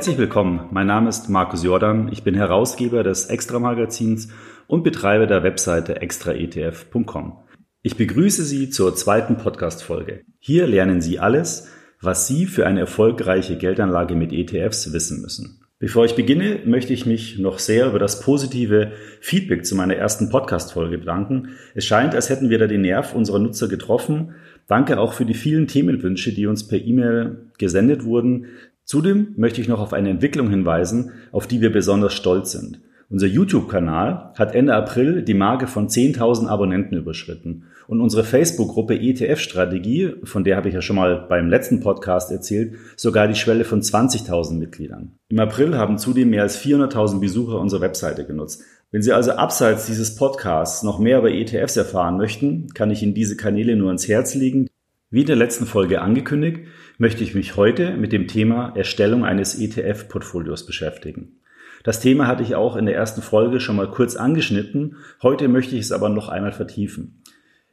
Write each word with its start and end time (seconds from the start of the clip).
Herzlich 0.00 0.16
willkommen. 0.16 0.66
Mein 0.70 0.86
Name 0.86 1.10
ist 1.10 1.28
Markus 1.28 1.62
Jordan. 1.62 2.08
Ich 2.10 2.22
bin 2.22 2.34
Herausgeber 2.34 3.02
des 3.02 3.26
Extra 3.26 3.58
Magazins 3.58 4.28
und 4.66 4.82
Betreiber 4.82 5.26
der 5.26 5.42
Webseite 5.42 6.00
extraetf.com. 6.00 7.36
Ich 7.82 7.98
begrüße 7.98 8.44
Sie 8.44 8.70
zur 8.70 8.96
zweiten 8.96 9.36
Podcast-Folge. 9.36 10.22
Hier 10.38 10.66
lernen 10.66 11.02
Sie 11.02 11.18
alles, 11.18 11.68
was 12.00 12.26
Sie 12.26 12.46
für 12.46 12.66
eine 12.66 12.80
erfolgreiche 12.80 13.58
Geldanlage 13.58 14.14
mit 14.14 14.32
ETFs 14.32 14.90
wissen 14.94 15.20
müssen. 15.20 15.60
Bevor 15.78 16.06
ich 16.06 16.14
beginne, 16.14 16.60
möchte 16.64 16.94
ich 16.94 17.04
mich 17.04 17.38
noch 17.38 17.58
sehr 17.58 17.86
über 17.86 17.98
das 17.98 18.20
positive 18.20 18.92
Feedback 19.20 19.66
zu 19.66 19.74
meiner 19.74 19.96
ersten 19.96 20.30
Podcast-Folge 20.30 20.96
bedanken. 20.96 21.50
Es 21.74 21.84
scheint, 21.84 22.14
als 22.14 22.30
hätten 22.30 22.48
wir 22.48 22.58
da 22.58 22.66
den 22.66 22.80
Nerv 22.80 23.14
unserer 23.14 23.38
Nutzer 23.38 23.68
getroffen. 23.68 24.34
Danke 24.66 24.98
auch 24.98 25.14
für 25.14 25.24
die 25.24 25.34
vielen 25.34 25.66
Themenwünsche, 25.66 26.32
die 26.32 26.46
uns 26.46 26.68
per 26.68 26.78
E-Mail 26.78 27.50
gesendet 27.58 28.04
wurden. 28.04 28.46
Zudem 28.84 29.34
möchte 29.36 29.60
ich 29.60 29.68
noch 29.68 29.80
auf 29.80 29.92
eine 29.92 30.10
Entwicklung 30.10 30.50
hinweisen, 30.50 31.12
auf 31.32 31.46
die 31.46 31.60
wir 31.60 31.72
besonders 31.72 32.14
stolz 32.14 32.52
sind. 32.52 32.80
Unser 33.08 33.26
YouTube-Kanal 33.26 34.32
hat 34.36 34.54
Ende 34.54 34.74
April 34.74 35.22
die 35.22 35.34
Marke 35.34 35.66
von 35.66 35.88
10.000 35.88 36.46
Abonnenten 36.46 36.96
überschritten 36.96 37.64
und 37.88 38.00
unsere 38.00 38.22
Facebook-Gruppe 38.22 38.94
ETF-Strategie, 38.94 40.12
von 40.22 40.44
der 40.44 40.56
habe 40.56 40.68
ich 40.68 40.74
ja 40.76 40.80
schon 40.80 40.94
mal 40.94 41.26
beim 41.28 41.48
letzten 41.48 41.80
Podcast 41.80 42.30
erzählt, 42.30 42.74
sogar 42.94 43.26
die 43.26 43.34
Schwelle 43.34 43.64
von 43.64 43.82
20.000 43.82 44.54
Mitgliedern. 44.54 45.18
Im 45.28 45.40
April 45.40 45.76
haben 45.76 45.98
zudem 45.98 46.30
mehr 46.30 46.42
als 46.42 46.64
400.000 46.64 47.18
Besucher 47.18 47.58
unsere 47.58 47.82
Webseite 47.82 48.24
genutzt. 48.24 48.62
Wenn 48.92 49.02
Sie 49.02 49.12
also 49.12 49.32
abseits 49.32 49.86
dieses 49.86 50.14
Podcasts 50.14 50.84
noch 50.84 51.00
mehr 51.00 51.18
über 51.18 51.32
ETFs 51.32 51.76
erfahren 51.76 52.16
möchten, 52.16 52.68
kann 52.74 52.92
ich 52.92 53.02
Ihnen 53.02 53.14
diese 53.14 53.36
Kanäle 53.36 53.74
nur 53.74 53.88
ans 53.88 54.06
Herz 54.06 54.36
legen. 54.36 54.68
Wie 55.10 55.22
in 55.22 55.26
der 55.26 55.34
letzten 55.34 55.66
Folge 55.66 56.00
angekündigt, 56.00 56.60
möchte 57.00 57.24
ich 57.24 57.34
mich 57.34 57.56
heute 57.56 57.96
mit 57.96 58.12
dem 58.12 58.28
Thema 58.28 58.76
Erstellung 58.76 59.24
eines 59.24 59.58
ETF-Portfolios 59.58 60.66
beschäftigen. 60.66 61.40
Das 61.82 61.98
Thema 61.98 62.26
hatte 62.26 62.42
ich 62.42 62.56
auch 62.56 62.76
in 62.76 62.84
der 62.84 62.94
ersten 62.94 63.22
Folge 63.22 63.58
schon 63.58 63.76
mal 63.76 63.90
kurz 63.90 64.16
angeschnitten. 64.16 64.96
Heute 65.22 65.48
möchte 65.48 65.74
ich 65.76 65.80
es 65.80 65.92
aber 65.92 66.10
noch 66.10 66.28
einmal 66.28 66.52
vertiefen. 66.52 67.22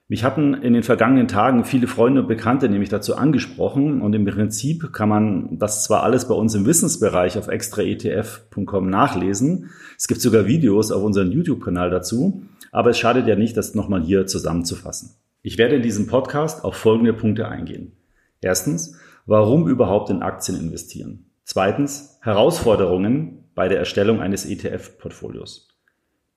Mich 0.08 0.24
hatten 0.24 0.54
in 0.54 0.72
den 0.72 0.84
vergangenen 0.84 1.28
Tagen 1.28 1.66
viele 1.66 1.88
Freunde 1.88 2.22
und 2.22 2.30
Bekannte 2.30 2.70
nämlich 2.70 2.88
dazu 2.88 3.18
angesprochen 3.18 4.02
und 4.02 4.14
im 4.14 4.24
Prinzip 4.24 4.94
kann 4.94 5.10
man 5.10 5.60
das 5.60 5.84
zwar 5.84 6.04
alles 6.04 6.30
bei 6.30 6.34
uns 6.34 6.56
im 6.56 6.66
Wissensbereich 6.66 7.38
auf 7.38 7.50
extraetf.com 7.50 8.90
nachlesen. 8.90 9.72
Es 9.98 10.08
gibt 10.08 10.22
sogar 10.22 10.46
Videos 10.46 10.90
auf 10.94 11.04
unserem 11.04 11.34
YouTube-Kanal 11.34 11.90
dazu, 11.90 12.44
aber 12.72 12.92
es 12.92 12.98
schadet 12.98 13.28
ja 13.28 13.36
nicht, 13.36 13.58
das 13.58 13.76
nochmal 13.76 14.04
hier 14.04 14.26
zusammenzufassen. 14.26 15.18
Ich 15.42 15.58
werde 15.58 15.76
in 15.76 15.82
diesem 15.82 16.08
Podcast 16.08 16.64
auf 16.64 16.76
folgende 16.76 17.12
Punkte 17.12 17.50
eingehen. 17.50 17.92
Erstens, 18.40 18.98
warum 19.28 19.68
überhaupt 19.68 20.10
in 20.10 20.24
Aktien 20.24 20.60
investieren? 20.60 21.30
Zweitens, 21.44 22.18
Herausforderungen 22.22 23.44
bei 23.54 23.68
der 23.68 23.78
Erstellung 23.78 24.20
eines 24.20 24.46
ETF-Portfolios. 24.46 25.70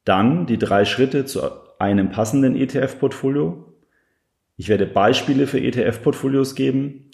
Dann 0.04 0.46
die 0.46 0.58
drei 0.58 0.84
Schritte 0.84 1.24
zu 1.24 1.40
einem 1.78 2.10
passenden 2.10 2.56
ETF-Portfolio. 2.56 3.74
Ich 4.56 4.68
werde 4.68 4.86
Beispiele 4.86 5.46
für 5.46 5.60
ETF-Portfolios 5.60 6.54
geben. 6.54 7.10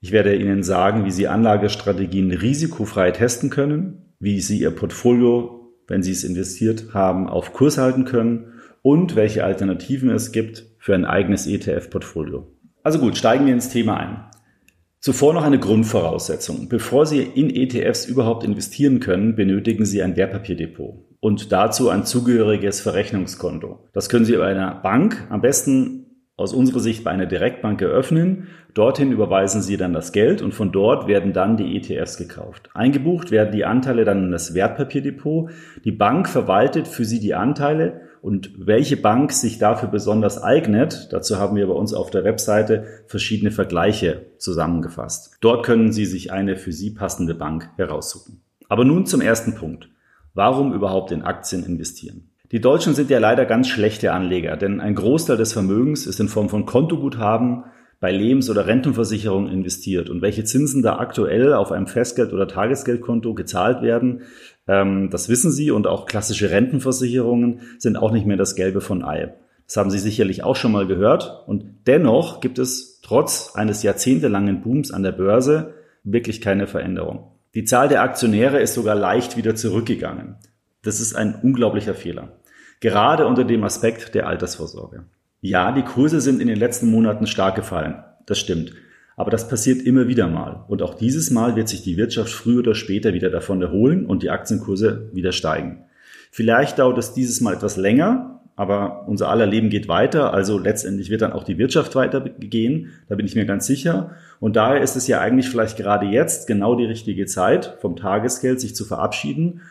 Ich 0.00 0.12
werde 0.12 0.34
Ihnen 0.36 0.62
sagen, 0.62 1.04
wie 1.04 1.10
Sie 1.10 1.28
Anlagestrategien 1.28 2.30
risikofrei 2.30 3.10
testen 3.10 3.50
können, 3.50 4.14
wie 4.20 4.40
Sie 4.40 4.60
Ihr 4.60 4.70
Portfolio, 4.70 5.72
wenn 5.86 6.02
Sie 6.02 6.12
es 6.12 6.24
investiert 6.24 6.94
haben, 6.94 7.28
auf 7.28 7.52
Kurs 7.52 7.78
halten 7.78 8.04
können 8.04 8.52
und 8.82 9.16
welche 9.16 9.44
Alternativen 9.44 10.10
es 10.10 10.32
gibt 10.32 10.64
für 10.78 10.94
ein 10.94 11.04
eigenes 11.04 11.46
ETF-Portfolio. 11.46 12.46
Also 12.82 12.98
gut, 12.98 13.16
steigen 13.16 13.46
wir 13.46 13.52
ins 13.52 13.70
Thema 13.70 13.96
ein. 13.96 14.27
Zuvor 15.08 15.32
noch 15.32 15.42
eine 15.42 15.58
Grundvoraussetzung. 15.58 16.68
Bevor 16.68 17.06
Sie 17.06 17.22
in 17.22 17.48
ETFs 17.48 18.04
überhaupt 18.04 18.44
investieren 18.44 19.00
können, 19.00 19.36
benötigen 19.36 19.86
Sie 19.86 20.02
ein 20.02 20.16
Wertpapierdepot 20.16 20.96
und 21.20 21.50
dazu 21.50 21.88
ein 21.88 22.04
zugehöriges 22.04 22.82
Verrechnungskonto. 22.82 23.88
Das 23.94 24.10
können 24.10 24.26
Sie 24.26 24.36
bei 24.36 24.48
einer 24.48 24.74
Bank, 24.74 25.26
am 25.30 25.40
besten 25.40 26.08
aus 26.36 26.52
unserer 26.52 26.80
Sicht 26.80 27.04
bei 27.04 27.10
einer 27.10 27.24
Direktbank 27.24 27.80
eröffnen. 27.80 28.48
Dorthin 28.74 29.10
überweisen 29.10 29.62
Sie 29.62 29.78
dann 29.78 29.94
das 29.94 30.12
Geld 30.12 30.42
und 30.42 30.52
von 30.52 30.72
dort 30.72 31.06
werden 31.06 31.32
dann 31.32 31.56
die 31.56 31.78
ETFs 31.78 32.18
gekauft. 32.18 32.68
Eingebucht 32.74 33.30
werden 33.30 33.52
die 33.52 33.64
Anteile 33.64 34.04
dann 34.04 34.24
in 34.24 34.30
das 34.30 34.52
Wertpapierdepot. 34.52 35.48
Die 35.86 35.92
Bank 35.92 36.28
verwaltet 36.28 36.86
für 36.86 37.06
Sie 37.06 37.18
die 37.18 37.32
Anteile 37.32 38.02
und 38.22 38.50
welche 38.56 38.96
Bank 38.96 39.32
sich 39.32 39.58
dafür 39.58 39.88
besonders 39.88 40.42
eignet, 40.42 41.08
dazu 41.12 41.38
haben 41.38 41.56
wir 41.56 41.66
bei 41.66 41.72
uns 41.72 41.94
auf 41.94 42.10
der 42.10 42.24
Webseite 42.24 42.86
verschiedene 43.06 43.50
Vergleiche 43.50 44.26
zusammengefasst. 44.38 45.36
Dort 45.40 45.64
können 45.64 45.92
Sie 45.92 46.06
sich 46.06 46.32
eine 46.32 46.56
für 46.56 46.72
Sie 46.72 46.90
passende 46.90 47.34
Bank 47.34 47.70
heraussuchen. 47.76 48.42
Aber 48.68 48.84
nun 48.84 49.06
zum 49.06 49.20
ersten 49.20 49.54
Punkt. 49.54 49.88
Warum 50.34 50.72
überhaupt 50.72 51.10
in 51.10 51.22
Aktien 51.22 51.64
investieren? 51.64 52.30
Die 52.50 52.60
Deutschen 52.60 52.94
sind 52.94 53.10
ja 53.10 53.18
leider 53.18 53.44
ganz 53.44 53.68
schlechte 53.68 54.12
Anleger, 54.12 54.56
denn 54.56 54.80
ein 54.80 54.94
Großteil 54.94 55.36
des 55.36 55.52
Vermögens 55.52 56.06
ist 56.06 56.20
in 56.20 56.28
Form 56.28 56.48
von 56.48 56.64
Kontoguthaben 56.64 57.64
bei 58.00 58.12
Lebens- 58.12 58.48
oder 58.48 58.66
Rentenversicherungen 58.66 59.52
investiert 59.52 60.08
und 60.08 60.22
welche 60.22 60.44
Zinsen 60.44 60.82
da 60.82 60.98
aktuell 60.98 61.52
auf 61.52 61.72
einem 61.72 61.86
Festgeld- 61.86 62.32
oder 62.32 62.46
Tagesgeldkonto 62.46 63.34
gezahlt 63.34 63.82
werden, 63.82 64.22
das 64.68 65.30
wissen 65.30 65.50
Sie 65.50 65.70
und 65.70 65.86
auch 65.86 66.04
klassische 66.04 66.50
Rentenversicherungen 66.50 67.62
sind 67.78 67.96
auch 67.96 68.12
nicht 68.12 68.26
mehr 68.26 68.36
das 68.36 68.54
Gelbe 68.54 68.82
von 68.82 69.02
Ei. 69.02 69.34
Das 69.66 69.78
haben 69.78 69.90
Sie 69.90 69.98
sicherlich 69.98 70.44
auch 70.44 70.56
schon 70.56 70.72
mal 70.72 70.86
gehört 70.86 71.44
und 71.46 71.64
dennoch 71.86 72.40
gibt 72.40 72.58
es 72.58 73.00
trotz 73.02 73.54
eines 73.54 73.82
jahrzehntelangen 73.82 74.60
Booms 74.60 74.90
an 74.90 75.02
der 75.02 75.12
Börse 75.12 75.74
wirklich 76.04 76.40
keine 76.42 76.66
Veränderung. 76.66 77.32
Die 77.54 77.64
Zahl 77.64 77.88
der 77.88 78.02
Aktionäre 78.02 78.60
ist 78.60 78.74
sogar 78.74 78.94
leicht 78.94 79.36
wieder 79.38 79.54
zurückgegangen. 79.54 80.36
Das 80.82 81.00
ist 81.00 81.16
ein 81.16 81.34
unglaublicher 81.42 81.94
Fehler. 81.94 82.38
Gerade 82.80 83.26
unter 83.26 83.44
dem 83.44 83.64
Aspekt 83.64 84.14
der 84.14 84.26
Altersvorsorge. 84.26 85.04
Ja, 85.40 85.72
die 85.72 85.82
Kurse 85.82 86.20
sind 86.20 86.40
in 86.40 86.48
den 86.48 86.58
letzten 86.58 86.90
Monaten 86.90 87.26
stark 87.26 87.56
gefallen. 87.56 88.04
Das 88.26 88.38
stimmt. 88.38 88.72
Aber 89.18 89.30
das 89.30 89.48
passiert 89.48 89.82
immer 89.82 90.06
wieder 90.06 90.28
mal. 90.28 90.64
Und 90.68 90.80
auch 90.80 90.94
dieses 90.94 91.30
Mal 91.30 91.56
wird 91.56 91.68
sich 91.68 91.82
die 91.82 91.96
Wirtschaft 91.96 92.30
früher 92.30 92.60
oder 92.60 92.74
später 92.74 93.12
wieder 93.14 93.30
davon 93.30 93.60
erholen 93.60 94.06
und 94.06 94.22
die 94.22 94.30
Aktienkurse 94.30 95.10
wieder 95.12 95.32
steigen. 95.32 95.84
Vielleicht 96.30 96.78
dauert 96.78 96.98
es 96.98 97.14
dieses 97.14 97.40
Mal 97.40 97.54
etwas 97.54 97.76
länger, 97.76 98.42
aber 98.54 99.08
unser 99.08 99.28
aller 99.28 99.46
Leben 99.46 99.70
geht 99.70 99.88
weiter. 99.88 100.32
Also 100.32 100.56
letztendlich 100.56 101.10
wird 101.10 101.22
dann 101.22 101.32
auch 101.32 101.42
die 101.42 101.58
Wirtschaft 101.58 101.96
weitergehen. 101.96 102.92
Da 103.08 103.16
bin 103.16 103.26
ich 103.26 103.34
mir 103.34 103.44
ganz 103.44 103.66
sicher. 103.66 104.12
Und 104.38 104.56
daher 104.56 104.80
ist 104.80 104.94
es 104.94 105.08
ja 105.08 105.20
eigentlich 105.20 105.48
vielleicht 105.48 105.76
gerade 105.76 106.06
jetzt 106.06 106.46
genau 106.46 106.76
die 106.76 106.86
richtige 106.86 107.26
Zeit, 107.26 107.76
vom 107.80 107.96
Tagesgeld 107.96 108.60
sich 108.60 108.76
zu 108.76 108.84
verabschieden 108.84 109.62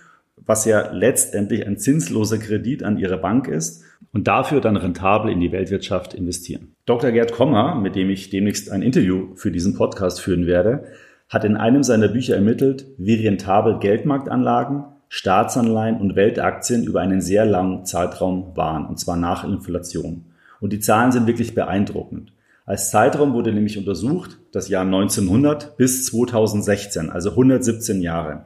was 0.46 0.66
ja 0.66 0.92
letztendlich 0.92 1.66
ein 1.66 1.78
zinsloser 1.78 2.38
Kredit 2.38 2.84
an 2.84 2.98
ihre 2.98 3.18
Bank 3.18 3.48
ist 3.48 3.84
und 4.14 4.28
dafür 4.28 4.62
dann 4.62 4.78
rentabel 4.78 5.32
in 5.32 5.42
die 5.42 5.52
Weltwirtschaft 5.52 6.14
investieren. 6.14 6.77
Dr. 6.88 7.12
Gerd 7.12 7.34
Kommer, 7.34 7.76
mit 7.76 7.98
dem 7.98 8.10
ich 8.10 8.30
demnächst 8.30 8.72
ein 8.72 8.82
Interview 8.82 9.36
für 9.36 9.52
diesen 9.52 9.76
Podcast 9.76 10.22
führen 10.22 10.48
werde, 10.48 10.86
hat 11.28 11.44
in 11.44 11.58
einem 11.58 11.84
seiner 11.84 12.08
Bücher 12.08 12.36
ermittelt, 12.36 12.86
wie 12.98 13.16
rentabel 13.16 13.80
Geldmarktanlagen, 13.80 14.86
Staatsanleihen 15.10 16.00
und 16.00 16.16
Weltaktien 16.16 16.86
über 16.86 17.02
einen 17.02 17.20
sehr 17.20 17.46
langen 17.46 17.84
Zeitraum 17.84 18.56
waren, 18.56 18.86
und 18.86 19.02
zwar 19.02 19.18
nach 19.18 19.44
Inflation. 19.44 20.28
Und 20.62 20.72
die 20.72 20.80
Zahlen 20.80 21.12
sind 21.12 21.28
wirklich 21.28 21.54
beeindruckend. 21.54 22.32
Als 22.66 22.90
Zeitraum 22.90 23.34
wurde 23.34 23.52
nämlich 23.52 23.78
untersucht 23.78 24.40
das 24.54 24.70
Jahr 24.70 24.86
1900 24.86 25.76
bis 25.76 26.06
2016, 26.06 27.10
also 27.10 27.32
117 27.32 28.00
Jahre. 28.02 28.46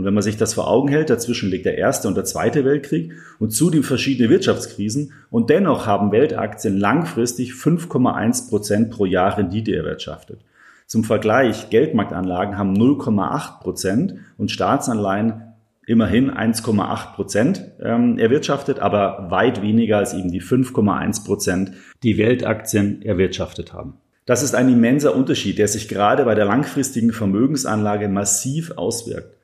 Und 0.00 0.06
wenn 0.06 0.14
man 0.14 0.22
sich 0.22 0.38
das 0.38 0.54
vor 0.54 0.66
Augen 0.66 0.88
hält, 0.88 1.10
dazwischen 1.10 1.50
liegt 1.50 1.66
der 1.66 1.76
Erste 1.76 2.08
und 2.08 2.16
der 2.16 2.24
Zweite 2.24 2.64
Weltkrieg 2.64 3.12
und 3.38 3.50
zudem 3.50 3.82
verschiedene 3.82 4.30
Wirtschaftskrisen 4.30 5.12
und 5.28 5.50
dennoch 5.50 5.86
haben 5.86 6.10
Weltaktien 6.10 6.78
langfristig 6.78 7.52
5,1 7.52 8.48
Prozent 8.48 8.90
pro 8.90 9.04
Jahr 9.04 9.36
Rendite 9.36 9.76
erwirtschaftet. 9.76 10.40
Zum 10.86 11.04
Vergleich, 11.04 11.68
Geldmarktanlagen 11.68 12.56
haben 12.56 12.72
0,8 12.72 13.60
Prozent 13.60 14.14
und 14.38 14.50
Staatsanleihen 14.50 15.42
immerhin 15.86 16.30
1,8 16.30 17.14
Prozent 17.14 17.62
ähm, 17.82 18.16
erwirtschaftet, 18.16 18.78
aber 18.78 19.26
weit 19.28 19.60
weniger 19.60 19.98
als 19.98 20.14
eben 20.14 20.32
die 20.32 20.40
5,1 20.40 21.26
Prozent, 21.26 21.72
die 22.02 22.16
Weltaktien 22.16 23.02
erwirtschaftet 23.02 23.74
haben. 23.74 23.98
Das 24.24 24.42
ist 24.42 24.54
ein 24.54 24.72
immenser 24.72 25.14
Unterschied, 25.14 25.58
der 25.58 25.68
sich 25.68 25.88
gerade 25.88 26.24
bei 26.24 26.34
der 26.34 26.46
langfristigen 26.46 27.12
Vermögensanlage 27.12 28.08
massiv 28.08 28.70
auswirkt. 28.78 29.36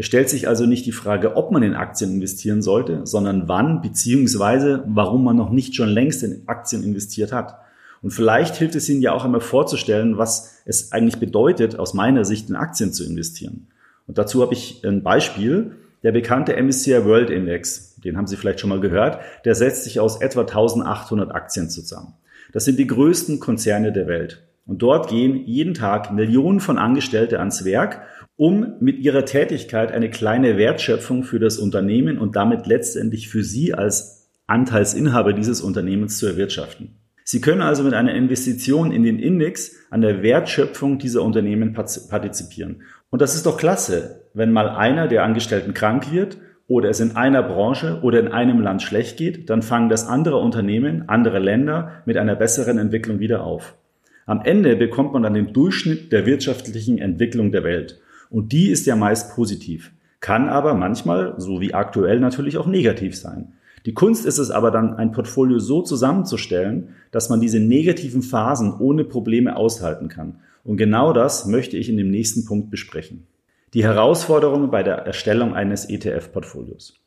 Es 0.00 0.06
stellt 0.06 0.30
sich 0.30 0.48
also 0.48 0.64
nicht 0.64 0.86
die 0.86 0.92
Frage, 0.92 1.36
ob 1.36 1.52
man 1.52 1.62
in 1.62 1.74
Aktien 1.74 2.14
investieren 2.14 2.62
sollte, 2.62 3.02
sondern 3.04 3.48
wann 3.48 3.82
beziehungsweise 3.82 4.82
warum 4.86 5.22
man 5.22 5.36
noch 5.36 5.50
nicht 5.50 5.74
schon 5.74 5.90
längst 5.90 6.22
in 6.22 6.44
Aktien 6.46 6.82
investiert 6.82 7.34
hat. 7.34 7.58
Und 8.00 8.10
vielleicht 8.10 8.56
hilft 8.56 8.76
es 8.76 8.88
Ihnen 8.88 9.02
ja 9.02 9.12
auch 9.12 9.26
einmal 9.26 9.42
vorzustellen, 9.42 10.16
was 10.16 10.62
es 10.64 10.92
eigentlich 10.92 11.20
bedeutet, 11.20 11.78
aus 11.78 11.92
meiner 11.92 12.24
Sicht 12.24 12.48
in 12.48 12.56
Aktien 12.56 12.94
zu 12.94 13.04
investieren. 13.04 13.66
Und 14.06 14.16
dazu 14.16 14.40
habe 14.40 14.54
ich 14.54 14.82
ein 14.86 15.02
Beispiel. 15.02 15.72
Der 16.02 16.12
bekannte 16.12 16.56
MSCI 16.56 17.04
World 17.04 17.28
Index, 17.28 17.96
den 18.02 18.16
haben 18.16 18.26
Sie 18.26 18.38
vielleicht 18.38 18.60
schon 18.60 18.70
mal 18.70 18.80
gehört, 18.80 19.18
der 19.44 19.54
setzt 19.54 19.84
sich 19.84 20.00
aus 20.00 20.22
etwa 20.22 20.40
1800 20.40 21.30
Aktien 21.34 21.68
zusammen. 21.68 22.14
Das 22.54 22.64
sind 22.64 22.78
die 22.78 22.86
größten 22.86 23.38
Konzerne 23.38 23.92
der 23.92 24.06
Welt. 24.06 24.46
Und 24.64 24.80
dort 24.80 25.10
gehen 25.10 25.44
jeden 25.44 25.74
Tag 25.74 26.10
Millionen 26.10 26.60
von 26.60 26.78
Angestellte 26.78 27.38
ans 27.38 27.66
Werk 27.66 28.00
um 28.40 28.76
mit 28.80 29.00
ihrer 29.00 29.26
Tätigkeit 29.26 29.92
eine 29.92 30.08
kleine 30.08 30.56
Wertschöpfung 30.56 31.24
für 31.24 31.38
das 31.38 31.58
Unternehmen 31.58 32.16
und 32.16 32.36
damit 32.36 32.66
letztendlich 32.66 33.28
für 33.28 33.42
Sie 33.42 33.74
als 33.74 34.30
Anteilsinhaber 34.46 35.34
dieses 35.34 35.60
Unternehmens 35.60 36.16
zu 36.16 36.26
erwirtschaften. 36.26 36.96
Sie 37.22 37.42
können 37.42 37.60
also 37.60 37.82
mit 37.82 37.92
einer 37.92 38.14
Investition 38.14 38.92
in 38.92 39.02
den 39.02 39.18
Index 39.18 39.76
an 39.90 40.00
der 40.00 40.22
Wertschöpfung 40.22 40.98
dieser 40.98 41.22
Unternehmen 41.22 41.74
partizipieren. 41.74 42.80
Und 43.10 43.20
das 43.20 43.34
ist 43.34 43.44
doch 43.44 43.58
klasse, 43.58 44.22
wenn 44.32 44.54
mal 44.54 44.70
einer 44.70 45.06
der 45.06 45.22
Angestellten 45.22 45.74
krank 45.74 46.10
wird 46.10 46.38
oder 46.66 46.88
es 46.88 47.00
in 47.00 47.16
einer 47.16 47.42
Branche 47.42 47.98
oder 48.00 48.20
in 48.20 48.28
einem 48.28 48.62
Land 48.62 48.80
schlecht 48.80 49.18
geht, 49.18 49.50
dann 49.50 49.60
fangen 49.60 49.90
das 49.90 50.08
andere 50.08 50.38
Unternehmen, 50.38 51.10
andere 51.10 51.40
Länder 51.40 52.02
mit 52.06 52.16
einer 52.16 52.36
besseren 52.36 52.78
Entwicklung 52.78 53.20
wieder 53.20 53.44
auf. 53.44 53.76
Am 54.24 54.40
Ende 54.40 54.76
bekommt 54.76 55.12
man 55.12 55.24
dann 55.24 55.34
den 55.34 55.52
Durchschnitt 55.52 56.10
der 56.10 56.24
wirtschaftlichen 56.24 56.96
Entwicklung 56.96 57.52
der 57.52 57.64
Welt. 57.64 58.00
Und 58.30 58.52
die 58.52 58.70
ist 58.70 58.86
ja 58.86 58.96
meist 58.96 59.34
positiv, 59.34 59.92
kann 60.20 60.48
aber 60.48 60.74
manchmal, 60.74 61.34
so 61.38 61.60
wie 61.60 61.74
aktuell, 61.74 62.20
natürlich 62.20 62.56
auch 62.56 62.66
negativ 62.66 63.16
sein. 63.16 63.52
Die 63.86 63.94
Kunst 63.94 64.26
ist 64.26 64.38
es 64.38 64.50
aber 64.50 64.70
dann, 64.70 64.94
ein 64.94 65.12
Portfolio 65.12 65.58
so 65.58 65.82
zusammenzustellen, 65.82 66.90
dass 67.10 67.28
man 67.28 67.40
diese 67.40 67.60
negativen 67.60 68.22
Phasen 68.22 68.74
ohne 68.78 69.04
Probleme 69.04 69.56
aushalten 69.56 70.08
kann. 70.08 70.40
Und 70.64 70.76
genau 70.76 71.12
das 71.12 71.46
möchte 71.46 71.76
ich 71.76 71.88
in 71.88 71.96
dem 71.96 72.10
nächsten 72.10 72.44
Punkt 72.44 72.70
besprechen. 72.70 73.26
Die 73.72 73.84
Herausforderungen 73.84 74.70
bei 74.70 74.82
der 74.82 74.96
Erstellung 74.96 75.54
eines 75.54 75.88
ETF-Portfolios. 75.88 76.99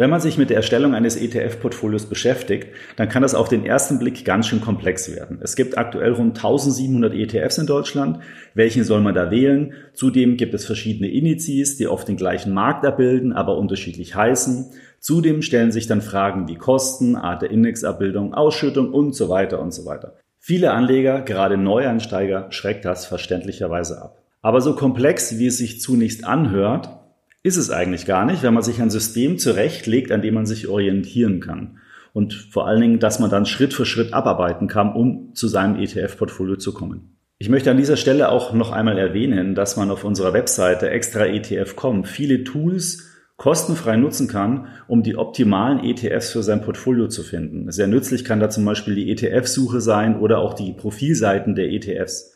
Wenn 0.00 0.08
man 0.08 0.22
sich 0.22 0.38
mit 0.38 0.48
der 0.48 0.56
Erstellung 0.56 0.94
eines 0.94 1.14
ETF-Portfolios 1.14 2.06
beschäftigt, 2.06 2.68
dann 2.96 3.10
kann 3.10 3.20
das 3.20 3.34
auf 3.34 3.50
den 3.50 3.66
ersten 3.66 3.98
Blick 3.98 4.24
ganz 4.24 4.46
schön 4.46 4.62
komplex 4.62 5.14
werden. 5.14 5.40
Es 5.42 5.56
gibt 5.56 5.76
aktuell 5.76 6.12
rund 6.12 6.38
1700 6.38 7.12
ETFs 7.12 7.58
in 7.58 7.66
Deutschland. 7.66 8.20
Welchen 8.54 8.82
soll 8.82 9.02
man 9.02 9.14
da 9.14 9.30
wählen? 9.30 9.74
Zudem 9.92 10.38
gibt 10.38 10.54
es 10.54 10.64
verschiedene 10.64 11.10
Indizes, 11.10 11.76
die 11.76 11.86
oft 11.86 12.08
den 12.08 12.16
gleichen 12.16 12.54
Markt 12.54 12.86
abbilden, 12.86 13.34
aber 13.34 13.58
unterschiedlich 13.58 14.14
heißen. 14.14 14.70
Zudem 15.00 15.42
stellen 15.42 15.70
sich 15.70 15.86
dann 15.86 16.00
Fragen 16.00 16.48
wie 16.48 16.56
Kosten, 16.56 17.14
Art 17.14 17.42
der 17.42 17.50
Indexabbildung, 17.50 18.32
Ausschüttung 18.32 18.94
und 18.94 19.14
so 19.14 19.28
weiter 19.28 19.60
und 19.60 19.74
so 19.74 19.84
weiter. 19.84 20.16
Viele 20.38 20.70
Anleger, 20.70 21.20
gerade 21.20 21.58
Neueinsteiger, 21.58 22.46
schreckt 22.52 22.86
das 22.86 23.04
verständlicherweise 23.04 24.00
ab. 24.00 24.22
Aber 24.40 24.62
so 24.62 24.74
komplex, 24.74 25.38
wie 25.38 25.48
es 25.48 25.58
sich 25.58 25.82
zunächst 25.82 26.24
anhört, 26.24 26.99
ist 27.42 27.56
es 27.56 27.70
eigentlich 27.70 28.06
gar 28.06 28.24
nicht, 28.26 28.42
wenn 28.42 28.54
man 28.54 28.62
sich 28.62 28.80
ein 28.80 28.90
System 28.90 29.38
zurechtlegt, 29.38 30.12
an 30.12 30.22
dem 30.22 30.34
man 30.34 30.46
sich 30.46 30.68
orientieren 30.68 31.40
kann. 31.40 31.78
Und 32.12 32.34
vor 32.34 32.66
allen 32.66 32.80
Dingen, 32.80 32.98
dass 32.98 33.18
man 33.18 33.30
dann 33.30 33.46
Schritt 33.46 33.72
für 33.72 33.86
Schritt 33.86 34.12
abarbeiten 34.12 34.68
kann, 34.68 34.92
um 34.92 35.34
zu 35.34 35.48
seinem 35.48 35.76
ETF-Portfolio 35.76 36.56
zu 36.56 36.74
kommen. 36.74 37.16
Ich 37.38 37.48
möchte 37.48 37.70
an 37.70 37.78
dieser 37.78 37.96
Stelle 37.96 38.28
auch 38.28 38.52
noch 38.52 38.70
einmal 38.70 38.98
erwähnen, 38.98 39.54
dass 39.54 39.76
man 39.76 39.90
auf 39.90 40.04
unserer 40.04 40.34
Webseite 40.34 40.90
extraetf.com 40.90 42.04
viele 42.04 42.44
Tools 42.44 43.06
kostenfrei 43.38 43.96
nutzen 43.96 44.28
kann, 44.28 44.66
um 44.86 45.02
die 45.02 45.16
optimalen 45.16 45.82
ETFs 45.82 46.32
für 46.32 46.42
sein 46.42 46.60
Portfolio 46.60 47.08
zu 47.08 47.22
finden. 47.22 47.72
Sehr 47.72 47.86
nützlich 47.86 48.26
kann 48.26 48.40
da 48.40 48.50
zum 48.50 48.66
Beispiel 48.66 48.94
die 48.94 49.10
ETF-Suche 49.10 49.80
sein 49.80 50.20
oder 50.20 50.40
auch 50.40 50.52
die 50.52 50.74
Profilseiten 50.74 51.54
der 51.54 51.70
ETFs 51.70 52.29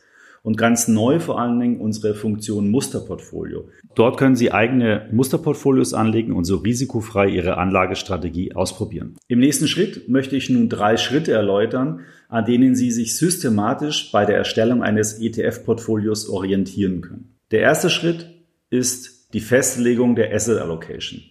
und 0.44 0.58
ganz 0.58 0.88
neu 0.88 1.20
vor 1.20 1.40
allen 1.40 1.58
Dingen 1.58 1.80
unsere 1.80 2.14
Funktion 2.14 2.70
Musterportfolio. 2.70 3.70
Dort 3.94 4.18
können 4.18 4.36
Sie 4.36 4.52
eigene 4.52 5.08
Musterportfolios 5.10 5.94
anlegen 5.94 6.34
und 6.34 6.44
so 6.44 6.58
risikofrei 6.58 7.28
Ihre 7.28 7.56
Anlagestrategie 7.56 8.54
ausprobieren. 8.54 9.16
Im 9.26 9.38
nächsten 9.38 9.66
Schritt 9.66 10.08
möchte 10.08 10.36
ich 10.36 10.50
nun 10.50 10.68
drei 10.68 10.98
Schritte 10.98 11.32
erläutern, 11.32 12.00
an 12.28 12.44
denen 12.44 12.76
Sie 12.76 12.90
sich 12.90 13.16
systematisch 13.16 14.12
bei 14.12 14.26
der 14.26 14.36
Erstellung 14.36 14.82
eines 14.82 15.18
ETF-Portfolios 15.18 16.28
orientieren 16.28 17.00
können. 17.00 17.38
Der 17.50 17.60
erste 17.60 17.88
Schritt 17.88 18.28
ist 18.68 19.32
die 19.32 19.40
Festlegung 19.40 20.14
der 20.14 20.34
Asset 20.34 20.60
Allocation. 20.60 21.22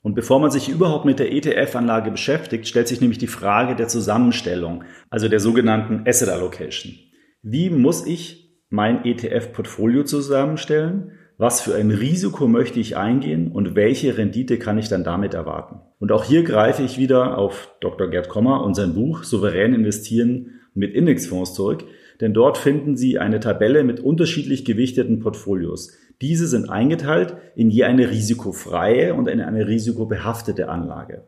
Und 0.00 0.14
bevor 0.14 0.40
man 0.40 0.50
sich 0.50 0.70
überhaupt 0.70 1.04
mit 1.04 1.18
der 1.18 1.30
ETF-Anlage 1.30 2.10
beschäftigt, 2.10 2.66
stellt 2.66 2.88
sich 2.88 3.02
nämlich 3.02 3.18
die 3.18 3.26
Frage 3.26 3.76
der 3.76 3.88
Zusammenstellung, 3.88 4.84
also 5.10 5.28
der 5.28 5.40
sogenannten 5.40 6.08
Asset 6.08 6.30
Allocation. 6.30 6.94
Wie 7.42 7.68
muss 7.68 8.06
ich 8.06 8.45
mein 8.68 9.04
ETF-Portfolio 9.04 10.04
zusammenstellen, 10.04 11.12
was 11.38 11.60
für 11.60 11.74
ein 11.74 11.90
Risiko 11.90 12.48
möchte 12.48 12.80
ich 12.80 12.96
eingehen 12.96 13.52
und 13.52 13.74
welche 13.74 14.16
Rendite 14.16 14.58
kann 14.58 14.78
ich 14.78 14.88
dann 14.88 15.04
damit 15.04 15.34
erwarten. 15.34 15.80
Und 15.98 16.10
auch 16.12 16.24
hier 16.24 16.42
greife 16.42 16.82
ich 16.82 16.98
wieder 16.98 17.36
auf 17.36 17.70
Dr. 17.80 18.08
Gerd 18.08 18.28
Kommer 18.28 18.64
und 18.64 18.74
sein 18.74 18.94
Buch 18.94 19.22
Souverän 19.22 19.74
investieren 19.74 20.60
mit 20.74 20.94
Indexfonds 20.94 21.54
zurück, 21.54 21.84
denn 22.20 22.32
dort 22.32 22.56
finden 22.56 22.96
Sie 22.96 23.18
eine 23.18 23.40
Tabelle 23.40 23.84
mit 23.84 24.00
unterschiedlich 24.00 24.64
gewichteten 24.64 25.20
Portfolios. 25.20 25.92
Diese 26.22 26.46
sind 26.46 26.70
eingeteilt 26.70 27.36
in 27.54 27.70
je 27.70 27.84
eine 27.84 28.10
risikofreie 28.10 29.14
und 29.14 29.28
in 29.28 29.40
eine 29.40 29.66
risikobehaftete 29.66 30.68
Anlage. 30.68 31.24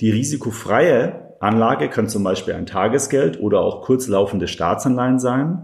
Die 0.00 0.10
risikofreie 0.10 1.36
Anlage 1.38 1.88
kann 1.88 2.08
zum 2.08 2.24
Beispiel 2.24 2.54
ein 2.54 2.66
Tagesgeld 2.66 3.40
oder 3.40 3.60
auch 3.60 3.82
kurzlaufende 3.82 4.48
Staatsanleihen 4.48 5.20
sein. 5.20 5.62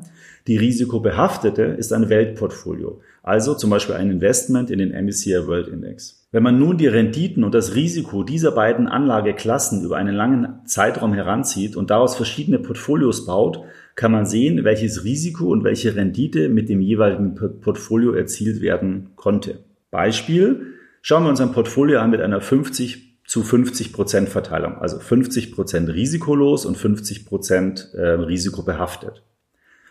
Die 0.48 0.56
risikobehaftete 0.56 1.62
ist 1.62 1.92
ein 1.92 2.08
Weltportfolio, 2.08 3.02
also 3.22 3.54
zum 3.54 3.68
Beispiel 3.68 3.96
ein 3.96 4.10
Investment 4.10 4.70
in 4.70 4.78
den 4.78 4.92
MSCI 4.92 5.46
World 5.46 5.68
Index. 5.68 6.26
Wenn 6.32 6.42
man 6.42 6.58
nun 6.58 6.78
die 6.78 6.86
Renditen 6.86 7.44
und 7.44 7.54
das 7.54 7.74
Risiko 7.74 8.22
dieser 8.22 8.52
beiden 8.52 8.88
Anlageklassen 8.88 9.84
über 9.84 9.98
einen 9.98 10.14
langen 10.14 10.60
Zeitraum 10.64 11.12
heranzieht 11.12 11.76
und 11.76 11.90
daraus 11.90 12.16
verschiedene 12.16 12.58
Portfolios 12.58 13.26
baut, 13.26 13.60
kann 13.94 14.10
man 14.10 14.24
sehen, 14.24 14.64
welches 14.64 15.04
Risiko 15.04 15.52
und 15.52 15.64
welche 15.64 15.94
Rendite 15.94 16.48
mit 16.48 16.70
dem 16.70 16.80
jeweiligen 16.80 17.34
Portfolio 17.60 18.12
erzielt 18.12 18.62
werden 18.62 19.10
konnte. 19.16 19.58
Beispiel, 19.90 20.74
schauen 21.02 21.24
wir 21.24 21.28
uns 21.28 21.42
ein 21.42 21.52
Portfolio 21.52 21.98
an 22.00 22.10
mit 22.10 22.22
einer 22.22 22.40
50 22.40 23.18
zu 23.26 23.42
50 23.42 23.92
Prozent 23.92 24.30
Verteilung, 24.30 24.78
also 24.78 24.98
50 24.98 25.52
Prozent 25.52 25.90
risikolos 25.90 26.64
und 26.64 26.78
50 26.78 27.26
Prozent 27.26 27.90
äh, 27.92 28.00
risikobehaftet. 28.00 29.22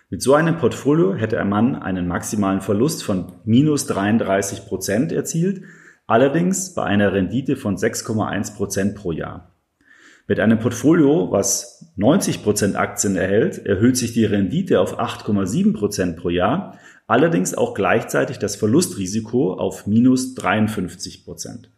Mit 0.09 0.21
so 0.21 0.35
einem 0.35 0.57
Portfolio 0.57 1.15
hätte 1.15 1.37
ein 1.37 1.49
Mann 1.49 1.75
einen 1.75 2.07
maximalen 2.07 2.61
Verlust 2.61 3.03
von 3.03 3.33
minus 3.43 3.87
33 3.87 4.65
Prozent 4.65 5.11
erzielt, 5.11 5.63
allerdings 6.05 6.73
bei 6.73 6.83
einer 6.83 7.11
Rendite 7.11 7.57
von 7.57 7.75
6,1 7.75 8.55
Prozent 8.55 8.95
pro 8.95 9.11
Jahr. 9.11 9.51
Mit 10.25 10.39
einem 10.39 10.59
Portfolio, 10.59 11.29
was 11.31 11.91
90 11.97 12.41
Prozent 12.41 12.77
Aktien 12.77 13.17
erhält, 13.17 13.65
erhöht 13.65 13.97
sich 13.97 14.13
die 14.13 14.23
Rendite 14.23 14.79
auf 14.79 14.97
8,7 14.97 15.73
Prozent 15.73 16.15
pro 16.15 16.29
Jahr, 16.29 16.79
allerdings 17.05 17.53
auch 17.53 17.73
gleichzeitig 17.73 18.39
das 18.39 18.55
Verlustrisiko 18.55 19.55
auf 19.55 19.87
minus 19.87 20.35
53 20.35 21.25
Prozent. 21.25 21.69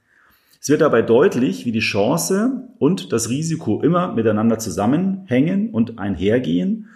Es 0.61 0.69
wird 0.69 0.81
dabei 0.81 1.01
deutlich, 1.01 1.65
wie 1.65 1.71
die 1.71 1.79
Chance 1.79 2.69
und 2.77 3.11
das 3.11 3.29
Risiko 3.29 3.81
immer 3.81 4.13
miteinander 4.13 4.59
zusammenhängen 4.59 5.71
und 5.71 5.97
einhergehen 5.97 6.89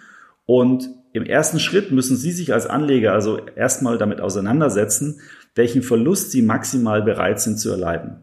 und 0.46 0.90
im 1.14 1.24
ersten 1.24 1.60
Schritt 1.60 1.92
müssen 1.92 2.16
Sie 2.16 2.32
sich 2.32 2.52
als 2.52 2.66
Anleger 2.66 3.12
also 3.12 3.38
erstmal 3.54 3.98
damit 3.98 4.20
auseinandersetzen, 4.20 5.20
welchen 5.54 5.84
Verlust 5.84 6.32
Sie 6.32 6.42
maximal 6.42 7.02
bereit 7.02 7.40
sind 7.40 7.60
zu 7.60 7.70
erleiden. 7.70 8.16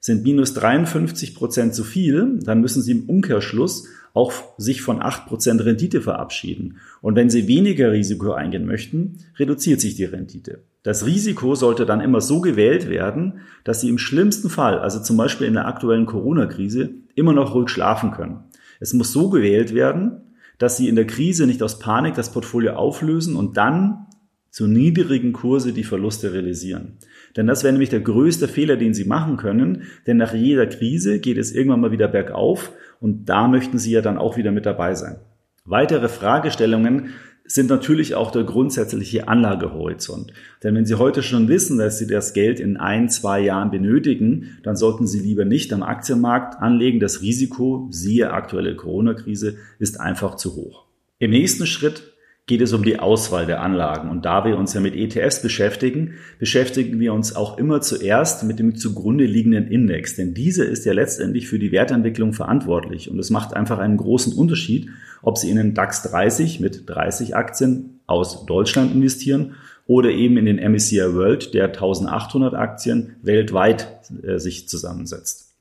Sind 0.00 0.24
minus 0.24 0.54
53 0.54 1.34
Prozent 1.34 1.74
zu 1.74 1.84
viel, 1.84 2.38
dann 2.42 2.62
müssen 2.62 2.80
Sie 2.80 2.92
im 2.92 3.06
Umkehrschluss 3.06 3.88
auch 4.14 4.32
sich 4.56 4.80
von 4.80 5.02
8 5.02 5.26
Prozent 5.26 5.62
Rendite 5.62 6.00
verabschieden. 6.00 6.78
Und 7.02 7.16
wenn 7.16 7.28
Sie 7.28 7.48
weniger 7.48 7.92
Risiko 7.92 8.32
eingehen 8.32 8.64
möchten, 8.64 9.18
reduziert 9.38 9.82
sich 9.82 9.96
die 9.96 10.04
Rendite. 10.04 10.60
Das 10.82 11.04
Risiko 11.04 11.54
sollte 11.54 11.84
dann 11.84 12.00
immer 12.00 12.22
so 12.22 12.40
gewählt 12.40 12.88
werden, 12.88 13.40
dass 13.64 13.82
Sie 13.82 13.90
im 13.90 13.98
schlimmsten 13.98 14.48
Fall, 14.48 14.78
also 14.78 15.00
zum 15.00 15.18
Beispiel 15.18 15.46
in 15.46 15.54
der 15.54 15.66
aktuellen 15.66 16.06
Corona-Krise, 16.06 16.88
immer 17.14 17.34
noch 17.34 17.54
ruhig 17.54 17.68
schlafen 17.68 18.12
können. 18.12 18.44
Es 18.80 18.94
muss 18.94 19.12
so 19.12 19.28
gewählt 19.28 19.74
werden, 19.74 20.22
dass 20.58 20.76
sie 20.76 20.88
in 20.88 20.96
der 20.96 21.06
Krise 21.06 21.46
nicht 21.46 21.62
aus 21.62 21.78
Panik 21.78 22.14
das 22.14 22.32
Portfolio 22.32 22.74
auflösen 22.74 23.36
und 23.36 23.56
dann 23.56 24.06
zu 24.50 24.66
niedrigen 24.66 25.32
Kurse 25.32 25.72
die 25.72 25.84
Verluste 25.84 26.32
realisieren. 26.32 26.98
Denn 27.36 27.46
das 27.46 27.62
wäre 27.62 27.72
nämlich 27.72 27.90
der 27.90 28.00
größte 28.00 28.48
Fehler, 28.48 28.76
den 28.76 28.94
Sie 28.94 29.04
machen 29.04 29.36
können, 29.36 29.82
denn 30.06 30.16
nach 30.16 30.34
jeder 30.34 30.66
Krise 30.66 31.20
geht 31.20 31.38
es 31.38 31.52
irgendwann 31.52 31.80
mal 31.80 31.92
wieder 31.92 32.08
bergauf 32.08 32.72
und 33.00 33.28
da 33.28 33.46
möchten 33.46 33.78
Sie 33.78 33.92
ja 33.92 34.00
dann 34.00 34.18
auch 34.18 34.36
wieder 34.36 34.50
mit 34.50 34.66
dabei 34.66 34.94
sein. 34.94 35.16
Weitere 35.64 36.08
Fragestellungen 36.08 37.10
sind 37.48 37.70
natürlich 37.70 38.14
auch 38.14 38.30
der 38.30 38.44
grundsätzliche 38.44 39.26
Anlagehorizont. 39.26 40.32
Denn 40.62 40.74
wenn 40.74 40.84
Sie 40.84 40.94
heute 40.94 41.22
schon 41.22 41.48
wissen, 41.48 41.78
dass 41.78 41.98
Sie 41.98 42.06
das 42.06 42.34
Geld 42.34 42.60
in 42.60 42.76
ein, 42.76 43.08
zwei 43.08 43.40
Jahren 43.40 43.70
benötigen, 43.70 44.58
dann 44.62 44.76
sollten 44.76 45.06
Sie 45.06 45.18
lieber 45.18 45.46
nicht 45.46 45.72
am 45.72 45.82
Aktienmarkt 45.82 46.60
anlegen. 46.60 47.00
Das 47.00 47.22
Risiko, 47.22 47.88
siehe 47.90 48.30
aktuelle 48.30 48.76
Corona-Krise, 48.76 49.56
ist 49.78 49.98
einfach 49.98 50.36
zu 50.36 50.56
hoch. 50.56 50.84
Im 51.18 51.30
nächsten 51.30 51.66
Schritt 51.66 52.12
geht 52.46 52.62
es 52.62 52.72
um 52.72 52.82
die 52.82 52.98
Auswahl 52.98 53.46
der 53.46 53.62
Anlagen. 53.62 54.10
Und 54.10 54.24
da 54.24 54.44
wir 54.44 54.58
uns 54.58 54.74
ja 54.74 54.80
mit 54.80 54.94
ETFs 54.94 55.42
beschäftigen, 55.42 56.14
beschäftigen 56.38 56.98
wir 56.98 57.12
uns 57.12 57.36
auch 57.36 57.58
immer 57.58 57.80
zuerst 57.80 58.44
mit 58.44 58.58
dem 58.58 58.74
zugrunde 58.74 59.24
liegenden 59.24 59.68
Index. 59.68 60.16
Denn 60.16 60.34
dieser 60.34 60.66
ist 60.66 60.84
ja 60.84 60.92
letztendlich 60.92 61.46
für 61.46 61.58
die 61.58 61.72
Wertentwicklung 61.72 62.32
verantwortlich. 62.32 63.10
Und 63.10 63.18
es 63.18 63.30
macht 63.30 63.54
einfach 63.54 63.78
einen 63.78 63.98
großen 63.98 64.32
Unterschied, 64.32 64.88
ob 65.22 65.38
Sie 65.38 65.50
in 65.50 65.56
den 65.56 65.74
DAX 65.74 66.02
30 66.02 66.60
mit 66.60 66.88
30 66.88 67.36
Aktien 67.36 68.00
aus 68.06 68.46
Deutschland 68.46 68.92
investieren 68.92 69.54
oder 69.86 70.10
eben 70.10 70.36
in 70.36 70.44
den 70.44 70.58
MSCI 70.58 71.14
World, 71.14 71.54
der 71.54 71.66
1800 71.66 72.54
Aktien 72.54 73.16
weltweit 73.22 74.00
äh, 74.22 74.38
sich 74.38 74.68
zusammensetzt. 74.68 75.54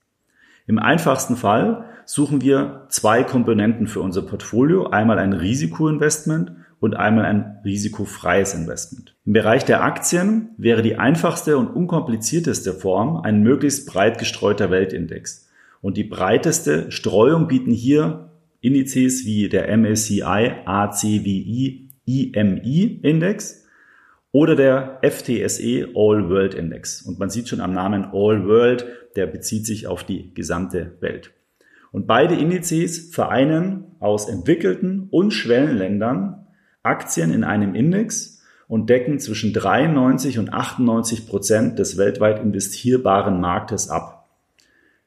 Im 0.68 0.80
einfachsten 0.80 1.38
Fall 1.38 1.86
suchen 2.06 2.42
wir 2.42 2.86
zwei 2.90 3.24
Komponenten 3.24 3.88
für 3.88 4.02
unser 4.02 4.22
Portfolio, 4.22 4.88
einmal 4.88 5.18
ein 5.18 5.34
Risikoinvestment 5.34 6.52
und 6.80 6.96
einmal 6.96 7.26
ein 7.26 7.60
risikofreies 7.64 8.54
Investment. 8.54 9.16
Im 9.26 9.34
Bereich 9.34 9.66
der 9.66 9.84
Aktien 9.84 10.50
wäre 10.58 10.82
die 10.82 10.98
einfachste 10.98 11.58
und 11.58 11.68
unkomplizierteste 11.68 12.74
Form 12.74 13.18
ein 13.18 13.42
möglichst 13.42 13.88
breit 13.88 14.20
gestreuter 14.20 14.70
Weltindex. 14.70 15.48
Und 15.82 15.98
die 15.98 16.04
breiteste 16.04 16.92
Streuung 16.92 17.48
bieten 17.48 17.72
hier 17.72 18.30
Indizes 18.68 19.26
wie 19.26 19.50
der 19.50 19.76
MSCI 19.76 20.52
ACWI 20.66 21.90
IMI 22.06 23.00
Index 23.02 23.66
oder 24.32 24.56
der 24.56 25.00
FTSE 25.02 25.90
All 25.96 26.30
World 26.30 26.54
Index. 26.54 27.02
Und 27.02 27.18
man 27.18 27.30
sieht 27.30 27.48
schon 27.48 27.62
am 27.62 27.74
Namen 27.74 28.06
All 28.06 28.46
World, 28.46 28.86
der 29.16 29.26
bezieht 29.26 29.66
sich 29.66 29.88
auf 29.88 30.04
die 30.04 30.34
gesamte 30.34 30.98
Welt. 31.00 31.32
Und 31.92 32.08
beide 32.08 32.36
Indizes 32.36 33.10
vereinen 33.14 33.96
aus 34.00 34.28
entwickelten 34.30 35.08
und 35.10 35.32
Schwellenländern 35.32 36.46
Aktien 36.84 37.34
in 37.34 37.44
einem 37.44 37.74
Index 37.74 38.44
und 38.68 38.90
decken 38.90 39.20
zwischen 39.20 39.54
93 39.54 40.40
und 40.40 40.54
98 40.54 41.28
Prozent 41.28 41.80
des 41.80 41.98
weltweit 41.98 42.42
investierbaren 42.42 43.40
Marktes 43.40 43.90
ab. 43.90 44.30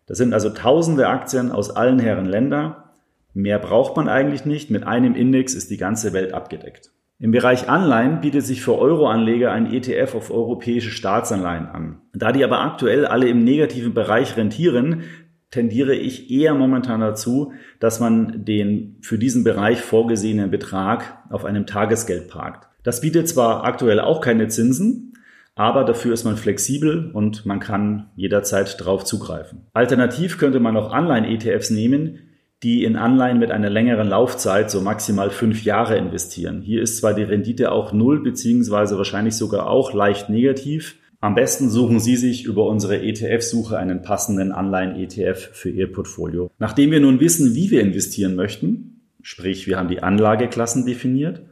Das 0.07 0.19
sind 0.19 0.35
also 0.35 0.51
tausende 0.51 1.09
Aktien 1.09 1.53
aus 1.53 1.71
allen 1.71 1.99
Herren 1.99 2.27
Länder. 2.27 2.90
Mehr 3.35 3.59
braucht 3.59 3.97
man 3.97 4.09
eigentlich 4.09 4.45
nicht. 4.45 4.71
Mit 4.71 4.87
einem 4.87 5.15
Index 5.15 5.55
ist 5.55 5.71
die 5.71 5.77
ganze 5.77 6.13
Welt 6.13 6.35
abgedeckt. 6.35 6.91
Im 7.19 7.33
Bereich 7.33 7.69
Anleihen 7.69 8.23
bietet 8.23 8.47
sich 8.47 8.63
für 8.63 8.79
Euroanleger 8.79 9.53
ein 9.53 9.73
ETF 9.73 10.15
auf 10.15 10.31
europäische 10.31 10.91
Staatsanleihen 10.91 11.67
an. 11.67 12.01
Da 12.15 12.33
die 12.33 12.43
aber 12.43 12.61
aktuell 12.61 13.05
alle 13.05 13.29
im 13.29 13.45
negativen 13.45 13.93
Bereich 13.93 14.39
rentieren, 14.39 15.03
tendiere 15.51 15.95
ich 15.95 16.31
eher 16.31 16.55
momentan 16.55 17.01
dazu, 17.01 17.53
dass 17.79 18.01
man 18.01 18.45
den 18.47 18.97
für 19.03 19.19
diesen 19.19 19.45
Bereich 19.45 19.83
vorgesehenen 19.83 20.51
Betrag 20.51 21.19
auf 21.29 21.45
einem 21.45 21.67
Tagesgeld 21.67 22.29
parkt. 22.29 22.69
Das 22.85 23.03
bietet 23.03 23.29
zwar 23.29 23.65
aktuell 23.65 24.01
auch 24.01 24.23
keine 24.23 24.49
Zinsen, 24.49 25.13
aber 25.55 25.85
dafür 25.85 26.15
ist 26.15 26.25
man 26.25 26.37
flexibel 26.37 27.11
und 27.13 27.45
man 27.45 27.61
kann 27.61 28.11
jederzeit 28.17 28.81
darauf 28.81 29.05
zugreifen. 29.05 29.67
Alternativ 29.75 30.39
könnte 30.39 30.61
man 30.61 30.77
auch 30.77 30.91
Anleihen-ETFs 30.91 31.69
nehmen, 31.69 32.30
die 32.63 32.85
in 32.85 32.97
Anleihen 32.97 33.39
mit 33.39 33.51
einer 33.51 33.71
längeren 33.71 34.09
Laufzeit, 34.09 34.71
so 34.71 34.81
maximal 34.81 35.31
fünf 35.31 35.65
Jahre 35.65 35.97
investieren. 35.97 36.61
Hier 36.61 36.83
ist 36.83 36.99
zwar 36.99 37.15
die 37.15 37.23
Rendite 37.23 37.73
auch 37.73 37.93
null 37.93 38.23
beziehungsweise 38.23 38.99
wahrscheinlich 38.99 39.35
sogar 39.35 39.69
auch 39.69 39.95
leicht 39.95 40.29
negativ, 40.29 40.97
am 41.23 41.35
besten 41.35 41.69
suchen 41.69 42.01
Sie 42.01 42.17
sich 42.17 42.45
über 42.47 42.67
unsere 42.67 43.03
ETF-Suche 43.03 43.77
einen 43.77 44.01
passenden 44.01 44.53
Anleihen-ETF 44.53 45.51
für 45.53 45.69
Ihr 45.69 45.93
Portfolio. 45.93 46.51
Nachdem 46.59 46.91
wir 46.93 47.01
nun 47.01 47.21
wissen, 47.21 47.55
wie 47.55 47.71
wir 47.71 47.83
investieren 47.83 48.37
möchten, 48.37 49.03
sprich 49.21 49.67
wir 49.67 49.77
haben 49.77 49.89
die 49.89 50.03
Anlageklassen 50.03 50.87
definiert 50.87 51.43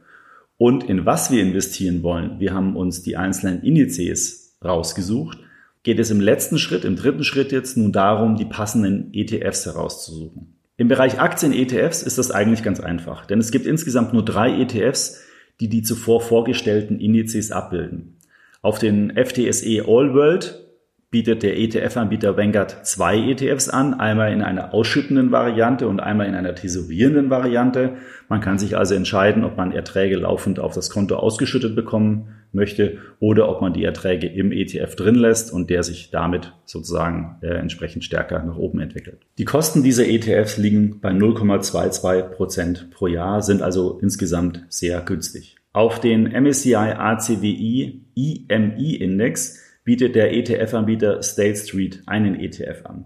und 0.57 0.83
in 0.83 1.05
was 1.05 1.29
wir 1.29 1.43
investieren 1.43 2.01
wollen, 2.01 2.39
wir 2.39 2.51
haben 2.51 2.75
uns 2.75 3.03
die 3.03 3.15
einzelnen 3.15 3.61
Indizes 3.61 4.57
rausgesucht, 4.65 5.37
geht 5.83 5.99
es 5.99 6.09
im 6.09 6.19
letzten 6.19 6.57
Schritt, 6.57 6.83
im 6.83 6.95
dritten 6.95 7.23
Schritt 7.23 7.51
jetzt 7.51 7.77
nun 7.77 7.91
darum, 7.91 8.37
die 8.37 8.45
passenden 8.45 9.13
ETFs 9.13 9.67
herauszusuchen. 9.67 10.58
Im 10.79 10.87
Bereich 10.87 11.19
Aktien-ETFs 11.19 12.03
ist 12.03 12.17
das 12.17 12.31
eigentlich 12.31 12.63
ganz 12.63 12.79
einfach, 12.79 13.25
denn 13.25 13.39
es 13.39 13.51
gibt 13.51 13.65
insgesamt 13.65 14.13
nur 14.13 14.23
drei 14.23 14.61
ETFs, 14.61 15.21
die 15.59 15.67
die 15.67 15.81
zuvor 15.81 16.21
vorgestellten 16.21 17.01
Indizes 17.01 17.51
abbilden. 17.51 18.15
Auf 18.61 18.79
den 18.79 19.11
FTSE 19.11 19.83
All 19.85 20.13
World 20.13 20.68
bietet 21.11 21.41
der 21.41 21.57
ETF-Anbieter 21.57 22.37
Vanguard 22.37 22.85
zwei 22.85 23.17
ETFs 23.17 23.67
an, 23.67 23.95
einmal 23.95 24.31
in 24.31 24.43
einer 24.43 24.75
ausschüttenden 24.75 25.31
Variante 25.31 25.87
und 25.87 25.99
einmal 25.99 26.27
in 26.27 26.35
einer 26.35 26.53
tesorierenden 26.53 27.31
Variante. 27.31 27.95
Man 28.27 28.41
kann 28.41 28.59
sich 28.59 28.77
also 28.77 28.93
entscheiden, 28.93 29.43
ob 29.43 29.57
man 29.57 29.71
Erträge 29.71 30.17
laufend 30.17 30.59
auf 30.59 30.75
das 30.75 30.91
Konto 30.91 31.15
ausgeschüttet 31.15 31.75
bekommen 31.75 32.35
möchte 32.51 32.99
oder 33.19 33.49
ob 33.49 33.59
man 33.61 33.73
die 33.73 33.83
Erträge 33.83 34.27
im 34.27 34.51
ETF 34.51 34.95
drin 34.95 35.15
lässt 35.15 35.51
und 35.51 35.71
der 35.71 35.81
sich 35.81 36.11
damit 36.11 36.53
sozusagen 36.65 37.37
äh, 37.41 37.47
entsprechend 37.47 38.03
stärker 38.03 38.43
nach 38.43 38.57
oben 38.57 38.79
entwickelt. 38.79 39.19
Die 39.39 39.45
Kosten 39.45 39.81
dieser 39.81 40.07
ETFs 40.07 40.57
liegen 40.57 40.99
bei 40.99 41.09
0,22 41.09 42.21
Prozent 42.29 42.91
pro 42.91 43.07
Jahr, 43.07 43.41
sind 43.41 43.63
also 43.63 43.97
insgesamt 43.99 44.63
sehr 44.69 45.01
günstig. 45.01 45.55
Auf 45.73 45.99
den 45.99 46.23
MSCI 46.23 46.75
ACWI 46.75 48.01
IMI 48.15 48.95
Index 48.95 49.68
bietet 49.89 50.13
der 50.13 50.31
ETF-Anbieter 50.35 51.23
State 51.23 51.55
Street 51.55 52.03
einen 52.05 52.39
ETF 52.39 52.85
an. 52.85 53.05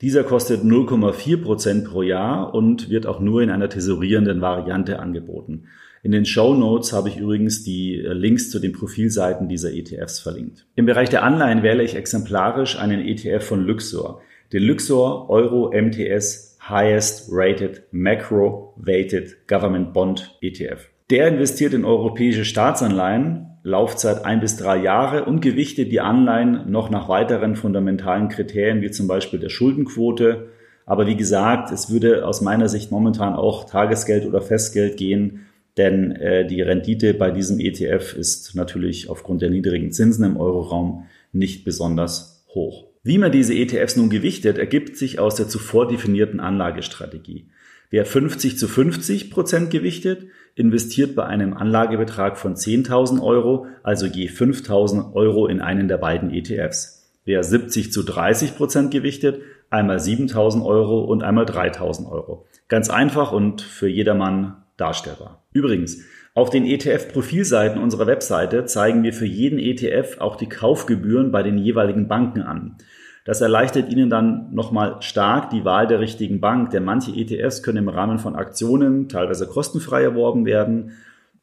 Dieser 0.00 0.24
kostet 0.24 0.62
0,4 0.64 1.42
Prozent 1.42 1.84
pro 1.84 2.00
Jahr 2.00 2.54
und 2.54 2.88
wird 2.88 3.04
auch 3.04 3.20
nur 3.20 3.42
in 3.42 3.50
einer 3.50 3.68
tesorierenden 3.68 4.40
Variante 4.40 4.98
angeboten. 4.98 5.64
In 6.02 6.10
den 6.10 6.24
Show 6.24 6.54
Notes 6.54 6.94
habe 6.94 7.10
ich 7.10 7.18
übrigens 7.18 7.64
die 7.64 7.98
äh, 7.98 8.14
Links 8.14 8.48
zu 8.48 8.60
den 8.60 8.72
Profilseiten 8.72 9.46
dieser 9.46 9.74
ETFs 9.74 10.20
verlinkt. 10.20 10.66
Im 10.74 10.86
Bereich 10.86 11.10
der 11.10 11.22
Anleihen 11.22 11.62
wähle 11.62 11.82
ich 11.82 11.96
exemplarisch 11.96 12.78
einen 12.78 13.06
ETF 13.06 13.44
von 13.44 13.66
Luxor, 13.66 14.22
den 14.54 14.62
Luxor 14.62 15.28
Euro 15.28 15.70
MTS 15.70 16.56
Highest 16.66 17.28
Rated 17.30 17.82
Macro 17.90 18.72
Weighted 18.78 19.46
Government 19.48 19.92
Bond 19.92 20.38
ETF. 20.40 20.88
Der 21.10 21.28
investiert 21.28 21.74
in 21.74 21.84
europäische 21.84 22.46
Staatsanleihen, 22.46 23.51
Laufzeit 23.64 24.24
ein 24.24 24.40
bis 24.40 24.56
drei 24.56 24.76
Jahre 24.76 25.24
und 25.24 25.40
gewichtet 25.40 25.92
die 25.92 26.00
Anleihen 26.00 26.70
noch 26.70 26.90
nach 26.90 27.08
weiteren 27.08 27.54
fundamentalen 27.54 28.28
Kriterien 28.28 28.82
wie 28.82 28.90
zum 28.90 29.06
Beispiel 29.06 29.38
der 29.38 29.50
Schuldenquote. 29.50 30.48
Aber 30.84 31.06
wie 31.06 31.16
gesagt, 31.16 31.70
es 31.70 31.90
würde 31.90 32.26
aus 32.26 32.40
meiner 32.40 32.68
Sicht 32.68 32.90
momentan 32.90 33.34
auch 33.34 33.64
Tagesgeld 33.64 34.26
oder 34.26 34.42
Festgeld 34.42 34.96
gehen, 34.96 35.46
denn 35.76 36.12
äh, 36.12 36.46
die 36.46 36.60
Rendite 36.60 37.14
bei 37.14 37.30
diesem 37.30 37.60
ETF 37.60 38.14
ist 38.14 38.54
natürlich 38.54 39.08
aufgrund 39.08 39.42
der 39.42 39.50
niedrigen 39.50 39.92
Zinsen 39.92 40.24
im 40.24 40.36
Euroraum 40.36 41.06
nicht 41.32 41.64
besonders 41.64 42.44
hoch. 42.48 42.88
Wie 43.04 43.18
man 43.18 43.32
diese 43.32 43.54
ETFs 43.54 43.96
nun 43.96 44.10
gewichtet, 44.10 44.58
ergibt 44.58 44.96
sich 44.96 45.18
aus 45.18 45.36
der 45.36 45.48
zuvor 45.48 45.88
definierten 45.88 46.40
Anlagestrategie. 46.40 47.46
Wer 47.90 48.06
50 48.06 48.58
zu 48.58 48.68
50 48.68 49.30
Prozent 49.30 49.70
gewichtet, 49.70 50.26
investiert 50.54 51.14
bei 51.14 51.24
einem 51.24 51.54
Anlagebetrag 51.54 52.36
von 52.36 52.54
10.000 52.54 53.22
Euro, 53.22 53.66
also 53.82 54.06
je 54.06 54.28
5.000 54.28 55.14
Euro 55.14 55.46
in 55.46 55.60
einen 55.60 55.88
der 55.88 55.98
beiden 55.98 56.30
ETFs. 56.30 57.10
Wer 57.24 57.42
70 57.42 57.92
zu 57.92 58.02
30 58.02 58.56
Prozent 58.56 58.90
gewichtet, 58.90 59.40
einmal 59.70 59.98
7.000 59.98 60.64
Euro 60.64 61.04
und 61.04 61.22
einmal 61.22 61.44
3.000 61.44 62.10
Euro. 62.10 62.46
Ganz 62.68 62.90
einfach 62.90 63.32
und 63.32 63.62
für 63.62 63.88
jedermann 63.88 64.62
darstellbar. 64.76 65.44
Übrigens, 65.52 66.02
auf 66.34 66.50
den 66.50 66.64
ETF-Profilseiten 66.64 67.80
unserer 67.80 68.06
Webseite 68.06 68.64
zeigen 68.64 69.02
wir 69.02 69.12
für 69.12 69.26
jeden 69.26 69.58
ETF 69.58 70.18
auch 70.18 70.36
die 70.36 70.48
Kaufgebühren 70.48 71.30
bei 71.30 71.42
den 71.42 71.58
jeweiligen 71.58 72.08
Banken 72.08 72.40
an. 72.42 72.78
Das 73.24 73.40
erleichtert 73.40 73.88
Ihnen 73.90 74.10
dann 74.10 74.52
nochmal 74.52 74.96
stark 75.00 75.50
die 75.50 75.64
Wahl 75.64 75.86
der 75.86 76.00
richtigen 76.00 76.40
Bank, 76.40 76.70
denn 76.70 76.84
manche 76.84 77.12
ETFs 77.12 77.62
können 77.62 77.78
im 77.78 77.88
Rahmen 77.88 78.18
von 78.18 78.34
Aktionen 78.34 79.08
teilweise 79.08 79.46
kostenfrei 79.46 80.02
erworben 80.02 80.44
werden. 80.44 80.92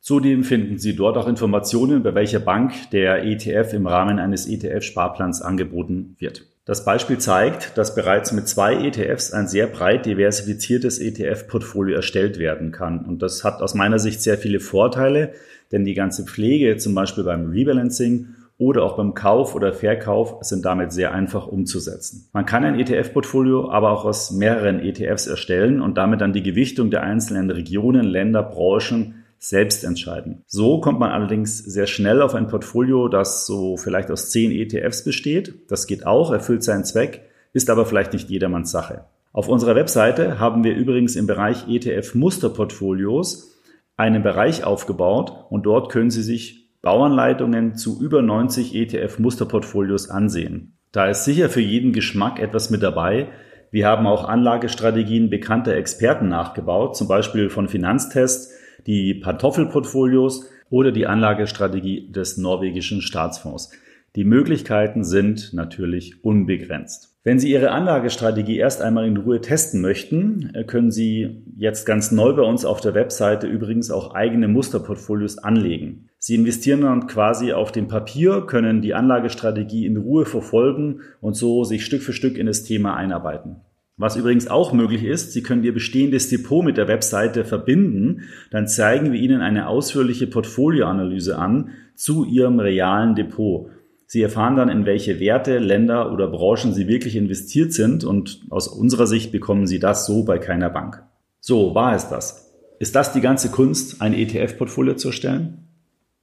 Zudem 0.01 0.43
finden 0.43 0.77
Sie 0.77 0.95
dort 0.95 1.17
auch 1.17 1.27
Informationen, 1.27 2.03
bei 2.03 2.15
welcher 2.15 2.39
Bank 2.39 2.73
der 2.91 3.23
ETF 3.23 3.73
im 3.73 3.87
Rahmen 3.87 4.19
eines 4.19 4.47
ETF-Sparplans 4.47 5.41
angeboten 5.41 6.15
wird. 6.19 6.45
Das 6.65 6.85
Beispiel 6.85 7.17
zeigt, 7.17 7.77
dass 7.77 7.95
bereits 7.95 8.31
mit 8.31 8.47
zwei 8.47 8.75
ETFs 8.75 9.31
ein 9.31 9.47
sehr 9.47 9.65
breit 9.65 10.05
diversifiziertes 10.05 10.99
ETF-Portfolio 10.99 11.95
erstellt 11.95 12.37
werden 12.37 12.71
kann. 12.71 13.05
Und 13.05 13.23
das 13.23 13.43
hat 13.43 13.61
aus 13.61 13.73
meiner 13.73 13.99
Sicht 13.99 14.21
sehr 14.21 14.37
viele 14.37 14.59
Vorteile, 14.59 15.33
denn 15.71 15.83
die 15.83 15.95
ganze 15.95 16.25
Pflege, 16.25 16.77
zum 16.77 16.93
Beispiel 16.93 17.23
beim 17.23 17.49
Rebalancing 17.49 18.35
oder 18.59 18.83
auch 18.83 18.97
beim 18.97 19.13
Kauf 19.13 19.55
oder 19.55 19.73
Verkauf 19.73 20.35
sind 20.41 20.65
damit 20.65 20.91
sehr 20.91 21.13
einfach 21.13 21.47
umzusetzen. 21.47 22.27
Man 22.33 22.45
kann 22.45 22.65
ein 22.65 22.77
ETF-Portfolio 22.77 23.71
aber 23.71 23.91
auch 23.91 24.03
aus 24.03 24.31
mehreren 24.31 24.81
ETFs 24.81 25.27
erstellen 25.27 25.81
und 25.81 25.97
damit 25.97 26.19
dann 26.19 26.33
die 26.33 26.43
Gewichtung 26.43 26.91
der 26.91 27.01
einzelnen 27.01 27.49
Regionen, 27.49 28.03
Länder, 28.03 28.43
Branchen 28.43 29.23
selbst 29.39 29.85
entscheiden. 29.85 30.43
So 30.45 30.81
kommt 30.81 30.99
man 30.99 31.11
allerdings 31.11 31.57
sehr 31.57 31.87
schnell 31.87 32.21
auf 32.21 32.35
ein 32.35 32.49
Portfolio, 32.49 33.07
das 33.07 33.45
so 33.45 33.77
vielleicht 33.77 34.11
aus 34.11 34.29
zehn 34.29 34.51
ETFs 34.51 35.05
besteht. 35.05 35.71
Das 35.71 35.87
geht 35.87 36.05
auch, 36.05 36.33
erfüllt 36.33 36.61
seinen 36.61 36.83
Zweck, 36.83 37.21
ist 37.53 37.69
aber 37.69 37.85
vielleicht 37.85 38.11
nicht 38.11 38.29
jedermanns 38.29 38.71
Sache. 38.71 39.05
Auf 39.31 39.47
unserer 39.47 39.75
Webseite 39.75 40.37
haben 40.37 40.65
wir 40.65 40.75
übrigens 40.75 41.15
im 41.15 41.27
Bereich 41.27 41.65
ETF-Musterportfolios 41.69 43.55
einen 43.95 44.21
Bereich 44.21 44.65
aufgebaut 44.65 45.45
und 45.49 45.65
dort 45.65 45.89
können 45.89 46.09
Sie 46.09 46.23
sich 46.23 46.68
Bauanleitungen 46.81 47.75
zu 47.75 48.01
über 48.01 48.21
90 48.21 48.75
ETF-Musterportfolios 48.75 50.09
ansehen. 50.09 50.77
Da 50.91 51.07
ist 51.07 51.25
sicher 51.25 51.49
für 51.49 51.61
jeden 51.61 51.93
Geschmack 51.93 52.39
etwas 52.39 52.69
mit 52.69 52.81
dabei. 52.81 53.27
Wir 53.71 53.87
haben 53.87 54.07
auch 54.07 54.27
Anlagestrategien 54.27 55.29
bekannter 55.29 55.75
Experten 55.75 56.29
nachgebaut, 56.29 56.95
zum 56.95 57.07
Beispiel 57.07 57.49
von 57.49 57.67
Finanztest, 57.67 58.51
die 58.87 59.13
Pantoffelportfolios, 59.13 60.49
oder 60.69 60.91
die 60.91 61.07
Anlagestrategie 61.07 62.11
des 62.11 62.37
norwegischen 62.37 63.01
Staatsfonds. 63.01 63.71
Die 64.15 64.23
Möglichkeiten 64.23 65.03
sind 65.03 65.53
natürlich 65.53 66.23
unbegrenzt. 66.23 67.17
Wenn 67.23 67.39
Sie 67.39 67.51
Ihre 67.51 67.71
Anlagestrategie 67.71 68.57
erst 68.57 68.81
einmal 68.81 69.05
in 69.05 69.17
Ruhe 69.17 69.41
testen 69.41 69.81
möchten, 69.81 70.51
können 70.67 70.91
Sie 70.91 71.43
jetzt 71.57 71.85
ganz 71.85 72.11
neu 72.11 72.33
bei 72.33 72.41
uns 72.41 72.65
auf 72.65 72.81
der 72.81 72.95
Webseite 72.95 73.47
übrigens 73.47 73.91
auch 73.91 74.15
eigene 74.15 74.47
Musterportfolios 74.47 75.37
anlegen. 75.37 76.08
Sie 76.21 76.35
investieren 76.35 76.81
dann 76.81 77.07
quasi 77.07 77.53
auf 77.53 77.71
dem 77.71 77.87
Papier, 77.87 78.41
können 78.41 78.81
die 78.81 78.93
Anlagestrategie 78.93 79.85
in 79.85 79.95
Ruhe 79.95 80.25
verfolgen 80.25 80.99
und 81.21 81.35
so 81.35 81.63
sich 81.63 81.85
Stück 81.85 82.03
für 82.03 82.11
Stück 82.11 82.37
in 82.37 82.45
das 82.45 82.63
Thema 82.63 82.95
einarbeiten. 82.95 83.61
Was 83.95 84.17
übrigens 84.17 84.49
auch 84.49 84.73
möglich 84.73 85.03
ist, 85.03 85.31
Sie 85.31 85.43
können 85.43 85.63
Ihr 85.63 85.73
bestehendes 85.73 86.29
Depot 86.29 86.63
mit 86.63 86.75
der 86.75 86.89
Webseite 86.89 87.45
verbinden, 87.45 88.23
dann 88.51 88.67
zeigen 88.67 89.13
wir 89.13 89.19
Ihnen 89.19 89.41
eine 89.41 89.67
ausführliche 89.67 90.27
Portfolioanalyse 90.27 91.37
an 91.37 91.71
zu 91.95 92.25
Ihrem 92.25 92.59
realen 92.59 93.15
Depot. 93.15 93.69
Sie 94.05 94.21
erfahren 94.21 94.57
dann, 94.57 94.69
in 94.69 94.85
welche 94.85 95.21
Werte, 95.21 95.59
Länder 95.59 96.11
oder 96.11 96.27
Branchen 96.27 96.73
Sie 96.73 96.87
wirklich 96.87 97.15
investiert 97.15 97.71
sind 97.71 98.03
und 98.03 98.41
aus 98.49 98.67
unserer 98.67 99.07
Sicht 99.07 99.31
bekommen 99.31 99.67
Sie 99.67 99.79
das 99.79 100.05
so 100.05 100.23
bei 100.23 100.37
keiner 100.37 100.69
Bank. 100.69 101.03
So, 101.39 101.75
war 101.75 101.95
es 101.95 102.09
das? 102.09 102.53
Ist 102.79 102.95
das 102.95 103.13
die 103.13 103.21
ganze 103.21 103.51
Kunst, 103.51 104.01
ein 104.01 104.13
ETF-Portfolio 104.13 104.95
zu 104.95 105.09
erstellen? 105.09 105.68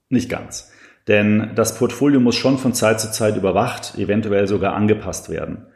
Nicht 0.09 0.29
ganz. 0.29 0.71
Denn 1.09 1.53
das 1.55 1.79
Portfolio 1.79 2.21
muss 2.21 2.35
schon 2.35 2.59
von 2.59 2.75
Zeit 2.75 3.01
zu 3.01 3.11
Zeit 3.13 3.37
überwacht, 3.37 3.97
eventuell 3.97 4.47
sogar 4.49 4.75
angepasst 4.75 5.31
werden. 5.31 5.67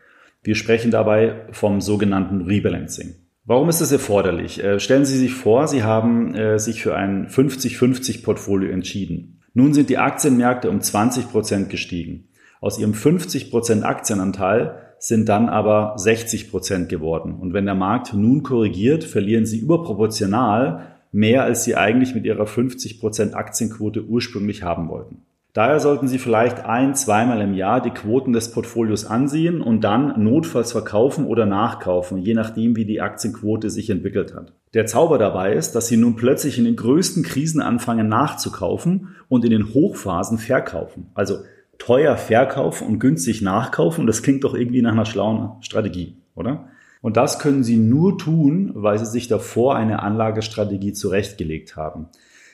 Wir 0.42 0.54
sprechen 0.54 0.90
dabei 0.90 1.46
vom 1.52 1.80
sogenannten 1.80 2.42
Rebalancing. 2.42 3.14
Warum 3.44 3.68
ist 3.68 3.80
das 3.80 3.92
erforderlich? 3.92 4.62
Äh, 4.62 4.80
stellen 4.80 5.04
Sie 5.04 5.18
sich 5.18 5.34
vor, 5.34 5.66
Sie 5.66 5.82
haben 5.82 6.34
äh, 6.34 6.58
sich 6.58 6.82
für 6.82 6.94
ein 6.94 7.28
50-50 7.28 8.22
Portfolio 8.22 8.70
entschieden. 8.70 9.40
Nun 9.54 9.74
sind 9.74 9.90
die 9.90 9.98
Aktienmärkte 9.98 10.70
um 10.70 10.80
20 10.80 11.30
Prozent 11.30 11.68
gestiegen. 11.68 12.28
Aus 12.60 12.78
ihrem 12.78 12.94
50 12.94 13.50
Prozent 13.50 13.84
Aktienanteil 13.84 14.94
sind 14.98 15.28
dann 15.28 15.48
aber 15.48 15.94
60 15.96 16.50
Prozent 16.50 16.88
geworden. 16.88 17.34
Und 17.34 17.54
wenn 17.54 17.64
der 17.64 17.74
Markt 17.74 18.12
nun 18.12 18.42
korrigiert, 18.42 19.02
verlieren 19.02 19.46
sie 19.46 19.58
überproportional 19.58 20.89
mehr, 21.12 21.44
als 21.44 21.64
sie 21.64 21.76
eigentlich 21.76 22.14
mit 22.14 22.24
ihrer 22.24 22.46
50 22.46 23.00
Prozent 23.00 23.34
Aktienquote 23.34 24.04
ursprünglich 24.04 24.62
haben 24.62 24.88
wollten. 24.88 25.22
Daher 25.52 25.80
sollten 25.80 26.06
Sie 26.06 26.18
vielleicht 26.18 26.64
ein, 26.64 26.94
zweimal 26.94 27.40
im 27.40 27.54
Jahr 27.54 27.80
die 27.80 27.90
Quoten 27.90 28.32
des 28.32 28.52
Portfolios 28.52 29.04
ansehen 29.04 29.60
und 29.60 29.82
dann 29.82 30.22
notfalls 30.22 30.70
verkaufen 30.70 31.26
oder 31.26 31.44
nachkaufen, 31.44 32.18
je 32.18 32.34
nachdem, 32.34 32.76
wie 32.76 32.84
die 32.84 33.00
Aktienquote 33.00 33.68
sich 33.68 33.90
entwickelt 33.90 34.32
hat. 34.32 34.52
Der 34.74 34.86
Zauber 34.86 35.18
dabei 35.18 35.54
ist, 35.54 35.72
dass 35.72 35.88
Sie 35.88 35.96
nun 35.96 36.14
plötzlich 36.14 36.56
in 36.58 36.66
den 36.66 36.76
größten 36.76 37.24
Krisen 37.24 37.60
anfangen 37.60 38.08
nachzukaufen 38.08 39.16
und 39.28 39.44
in 39.44 39.50
den 39.50 39.74
Hochphasen 39.74 40.38
verkaufen. 40.38 41.08
Also 41.14 41.38
teuer 41.78 42.16
verkaufen 42.16 42.86
und 42.86 43.00
günstig 43.00 43.42
nachkaufen. 43.42 44.06
Das 44.06 44.22
klingt 44.22 44.44
doch 44.44 44.54
irgendwie 44.54 44.82
nach 44.82 44.92
einer 44.92 45.06
schlauen 45.06 45.60
Strategie, 45.62 46.16
oder? 46.36 46.68
Und 47.00 47.16
das 47.16 47.38
können 47.38 47.64
Sie 47.64 47.76
nur 47.76 48.18
tun, 48.18 48.72
weil 48.74 48.98
Sie 48.98 49.06
sich 49.06 49.28
davor 49.28 49.76
eine 49.76 50.02
Anlagestrategie 50.02 50.92
zurechtgelegt 50.92 51.76
haben. 51.76 52.08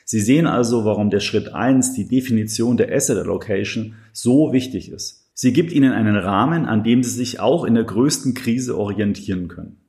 Sie 0.05 0.21
sehen 0.21 0.47
also, 0.47 0.85
warum 0.85 1.09
der 1.09 1.19
Schritt 1.19 1.53
eins, 1.53 1.93
die 1.93 2.07
Definition 2.07 2.77
der 2.77 2.93
Asset 2.95 3.17
Allocation, 3.17 3.95
so 4.13 4.53
wichtig 4.53 4.89
ist. 4.89 5.29
Sie 5.33 5.51
gibt 5.51 5.71
Ihnen 5.71 5.91
einen 5.91 6.15
Rahmen, 6.15 6.65
an 6.65 6.83
dem 6.83 7.03
Sie 7.03 7.11
sich 7.11 7.39
auch 7.39 7.65
in 7.65 7.75
der 7.75 7.83
größten 7.83 8.33
Krise 8.33 8.77
orientieren 8.77 9.49
können. 9.49 9.81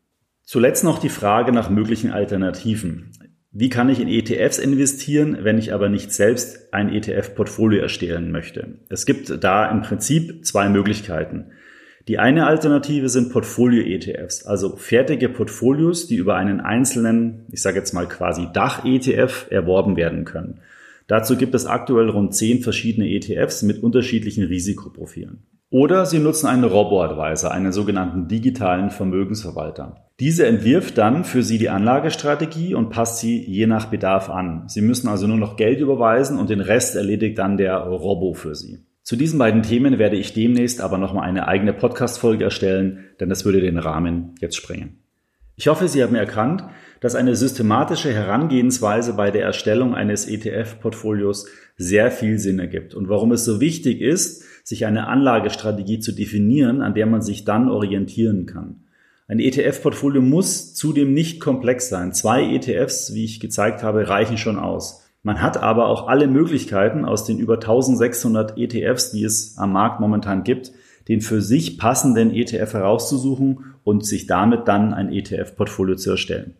Zuletzt 0.42 0.82
noch 0.82 0.98
die 0.98 1.08
Frage 1.08 1.52
nach 1.52 1.70
möglichen 1.70 2.10
Alternativen. 2.10 3.12
Wie 3.52 3.68
kann 3.68 3.88
ich 3.88 4.00
in 4.00 4.08
ETFs 4.08 4.58
investieren, 4.58 5.38
wenn 5.42 5.56
ich 5.56 5.72
aber 5.72 5.88
nicht 5.88 6.12
selbst 6.12 6.74
ein 6.74 6.92
ETF-Portfolio 6.92 7.80
erstellen 7.80 8.30
möchte? 8.30 8.80
Es 8.88 9.06
gibt 9.06 9.42
da 9.42 9.70
im 9.70 9.82
Prinzip 9.82 10.44
zwei 10.44 10.68
Möglichkeiten. 10.68 11.52
Die 12.08 12.18
eine 12.18 12.46
Alternative 12.46 13.10
sind 13.10 13.30
Portfolio-ETFs, 13.30 14.46
also 14.46 14.76
fertige 14.76 15.28
Portfolios, 15.28 16.06
die 16.06 16.16
über 16.16 16.36
einen 16.36 16.60
einzelnen, 16.62 17.44
ich 17.52 17.60
sage 17.60 17.76
jetzt 17.76 17.92
mal 17.92 18.06
quasi 18.06 18.48
Dach-ETF 18.50 19.48
erworben 19.50 19.96
werden 19.96 20.24
können. 20.24 20.60
Dazu 21.06 21.36
gibt 21.36 21.54
es 21.54 21.66
aktuell 21.66 22.08
rund 22.08 22.34
zehn 22.34 22.62
verschiedene 22.62 23.10
ETFs 23.10 23.62
mit 23.62 23.82
unterschiedlichen 23.82 24.44
Risikoprofilen. 24.44 25.42
Oder 25.68 26.06
Sie 26.06 26.18
nutzen 26.18 26.46
einen 26.46 26.64
Robo-Advisor, 26.64 27.52
einen 27.52 27.72
sogenannten 27.72 28.26
digitalen 28.26 28.88
Vermögensverwalter. 28.88 30.06
Diese 30.18 30.46
entwirft 30.46 30.96
dann 30.96 31.24
für 31.24 31.42
Sie 31.42 31.58
die 31.58 31.68
Anlagestrategie 31.68 32.74
und 32.74 32.88
passt 32.88 33.18
sie 33.18 33.44
je 33.44 33.66
nach 33.66 33.86
Bedarf 33.86 34.30
an. 34.30 34.64
Sie 34.68 34.80
müssen 34.80 35.08
also 35.08 35.26
nur 35.26 35.36
noch 35.36 35.56
Geld 35.56 35.80
überweisen 35.80 36.38
und 36.38 36.48
den 36.48 36.60
Rest 36.60 36.96
erledigt 36.96 37.38
dann 37.38 37.58
der 37.58 37.76
Robo 37.76 38.32
für 38.32 38.54
Sie. 38.54 38.78
Zu 39.08 39.16
diesen 39.16 39.38
beiden 39.38 39.62
Themen 39.62 39.98
werde 39.98 40.16
ich 40.16 40.34
demnächst 40.34 40.82
aber 40.82 40.98
nochmal 40.98 41.26
eine 41.26 41.48
eigene 41.48 41.72
Podcast-Folge 41.72 42.44
erstellen, 42.44 43.06
denn 43.18 43.30
das 43.30 43.46
würde 43.46 43.62
den 43.62 43.78
Rahmen 43.78 44.34
jetzt 44.38 44.56
sprengen. 44.56 44.98
Ich 45.56 45.68
hoffe, 45.68 45.88
Sie 45.88 46.02
haben 46.02 46.14
erkannt, 46.14 46.64
dass 47.00 47.14
eine 47.14 47.34
systematische 47.34 48.12
Herangehensweise 48.12 49.14
bei 49.14 49.30
der 49.30 49.44
Erstellung 49.44 49.94
eines 49.94 50.28
ETF-Portfolios 50.28 51.46
sehr 51.78 52.10
viel 52.10 52.38
Sinn 52.38 52.58
ergibt 52.58 52.94
und 52.94 53.08
warum 53.08 53.32
es 53.32 53.46
so 53.46 53.62
wichtig 53.62 54.02
ist, 54.02 54.44
sich 54.62 54.84
eine 54.84 55.06
Anlagestrategie 55.06 56.00
zu 56.00 56.12
definieren, 56.12 56.82
an 56.82 56.92
der 56.92 57.06
man 57.06 57.22
sich 57.22 57.46
dann 57.46 57.70
orientieren 57.70 58.44
kann. 58.44 58.82
Ein 59.26 59.40
ETF-Portfolio 59.40 60.20
muss 60.20 60.74
zudem 60.74 61.14
nicht 61.14 61.40
komplex 61.40 61.88
sein. 61.88 62.12
Zwei 62.12 62.42
ETFs, 62.42 63.14
wie 63.14 63.24
ich 63.24 63.40
gezeigt 63.40 63.82
habe, 63.82 64.10
reichen 64.10 64.36
schon 64.36 64.58
aus. 64.58 65.07
Man 65.28 65.42
hat 65.42 65.62
aber 65.62 65.88
auch 65.88 66.08
alle 66.08 66.26
Möglichkeiten 66.26 67.04
aus 67.04 67.26
den 67.26 67.38
über 67.38 67.56
1600 67.56 68.56
ETFs, 68.56 69.10
die 69.10 69.24
es 69.24 69.58
am 69.58 69.72
Markt 69.72 70.00
momentan 70.00 70.42
gibt, 70.42 70.72
den 71.06 71.20
für 71.20 71.42
sich 71.42 71.76
passenden 71.76 72.30
ETF 72.30 72.72
herauszusuchen 72.72 73.74
und 73.84 74.06
sich 74.06 74.26
damit 74.26 74.68
dann 74.68 74.94
ein 74.94 75.12
ETF-Portfolio 75.12 75.96
zu 75.96 76.12
erstellen. 76.12 76.54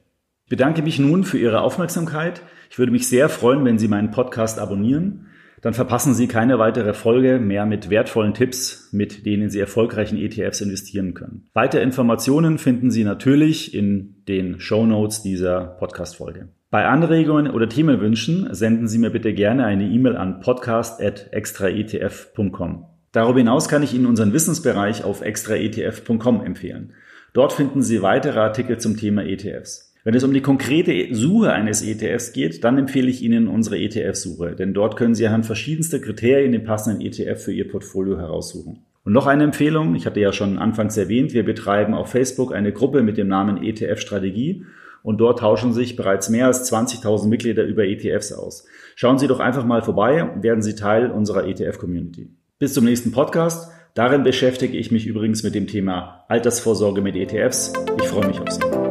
Ich 0.44 0.50
bedanke 0.50 0.82
mich 0.82 0.98
nun 0.98 1.24
für 1.24 1.38
Ihre 1.38 1.62
Aufmerksamkeit. 1.62 2.42
Ich 2.68 2.78
würde 2.78 2.92
mich 2.92 3.08
sehr 3.08 3.30
freuen, 3.30 3.64
wenn 3.64 3.78
Sie 3.78 3.88
meinen 3.88 4.10
Podcast 4.10 4.58
abonnieren. 4.58 5.28
Dann 5.62 5.72
verpassen 5.72 6.12
Sie 6.12 6.28
keine 6.28 6.58
weitere 6.58 6.92
Folge 6.92 7.38
mehr 7.38 7.64
mit 7.64 7.88
wertvollen 7.88 8.34
Tipps, 8.34 8.90
mit 8.92 9.24
denen 9.24 9.48
Sie 9.48 9.60
erfolgreichen 9.60 10.18
ETFs 10.18 10.60
investieren 10.60 11.14
können. 11.14 11.48
Weitere 11.54 11.82
Informationen 11.82 12.58
finden 12.58 12.90
Sie 12.90 13.04
natürlich 13.04 13.72
in 13.72 14.24
den 14.28 14.60
Show 14.60 14.84
Notes 14.84 15.22
dieser 15.22 15.64
Podcast-Folge. 15.78 16.50
Bei 16.70 16.84
Anregungen 16.84 17.50
oder 17.50 17.66
Themenwünschen 17.66 18.52
senden 18.52 18.88
Sie 18.88 18.98
mir 18.98 19.08
bitte 19.08 19.32
gerne 19.32 19.64
eine 19.64 19.88
E-Mail 19.88 20.16
an 20.16 20.40
podcast.extraetf.com. 20.40 22.84
Darüber 23.10 23.38
hinaus 23.38 23.70
kann 23.70 23.82
ich 23.82 23.94
Ihnen 23.94 24.04
unseren 24.04 24.34
Wissensbereich 24.34 25.02
auf 25.02 25.22
extraetf.com 25.22 26.44
empfehlen. 26.44 26.92
Dort 27.32 27.54
finden 27.54 27.80
Sie 27.80 28.02
weitere 28.02 28.38
Artikel 28.38 28.76
zum 28.76 28.98
Thema 28.98 29.24
ETFs. 29.24 29.94
Wenn 30.04 30.14
es 30.14 30.24
um 30.24 30.34
die 30.34 30.42
konkrete 30.42 31.14
Suche 31.14 31.52
eines 31.52 31.82
ETFs 31.82 32.34
geht, 32.34 32.64
dann 32.64 32.76
empfehle 32.76 33.08
ich 33.08 33.22
Ihnen 33.22 33.48
unsere 33.48 33.78
ETF-Suche, 33.78 34.54
denn 34.54 34.74
dort 34.74 34.96
können 34.96 35.14
Sie 35.14 35.26
anhand 35.26 35.46
verschiedenster 35.46 36.00
Kriterien 36.00 36.52
den 36.52 36.64
passenden 36.64 37.00
ETF 37.00 37.44
für 37.44 37.52
Ihr 37.52 37.66
Portfolio 37.66 38.18
heraussuchen. 38.18 38.80
Und 39.04 39.14
noch 39.14 39.26
eine 39.26 39.44
Empfehlung, 39.44 39.94
ich 39.94 40.04
hatte 40.04 40.20
ja 40.20 40.34
schon 40.34 40.58
anfangs 40.58 40.98
erwähnt, 40.98 41.32
wir 41.32 41.46
betreiben 41.46 41.94
auf 41.94 42.10
Facebook 42.10 42.54
eine 42.54 42.72
Gruppe 42.72 43.02
mit 43.02 43.16
dem 43.16 43.28
Namen 43.28 43.62
ETF 43.62 44.00
Strategie 44.00 44.66
und 45.02 45.18
dort 45.18 45.40
tauschen 45.40 45.72
sich 45.72 45.96
bereits 45.96 46.28
mehr 46.28 46.46
als 46.46 46.70
20.000 46.72 47.28
Mitglieder 47.28 47.64
über 47.64 47.84
ETFs 47.84 48.32
aus. 48.32 48.64
Schauen 48.96 49.18
Sie 49.18 49.26
doch 49.26 49.40
einfach 49.40 49.64
mal 49.64 49.82
vorbei, 49.82 50.30
werden 50.40 50.62
Sie 50.62 50.74
Teil 50.74 51.10
unserer 51.10 51.46
ETF-Community. 51.46 52.30
Bis 52.58 52.74
zum 52.74 52.84
nächsten 52.84 53.12
Podcast. 53.12 53.70
Darin 53.94 54.22
beschäftige 54.22 54.76
ich 54.76 54.90
mich 54.90 55.06
übrigens 55.06 55.42
mit 55.42 55.54
dem 55.54 55.66
Thema 55.66 56.24
Altersvorsorge 56.28 57.00
mit 57.00 57.16
ETFs. 57.16 57.72
Ich 58.00 58.08
freue 58.08 58.28
mich 58.28 58.40
auf 58.40 58.50
Sie. 58.50 58.87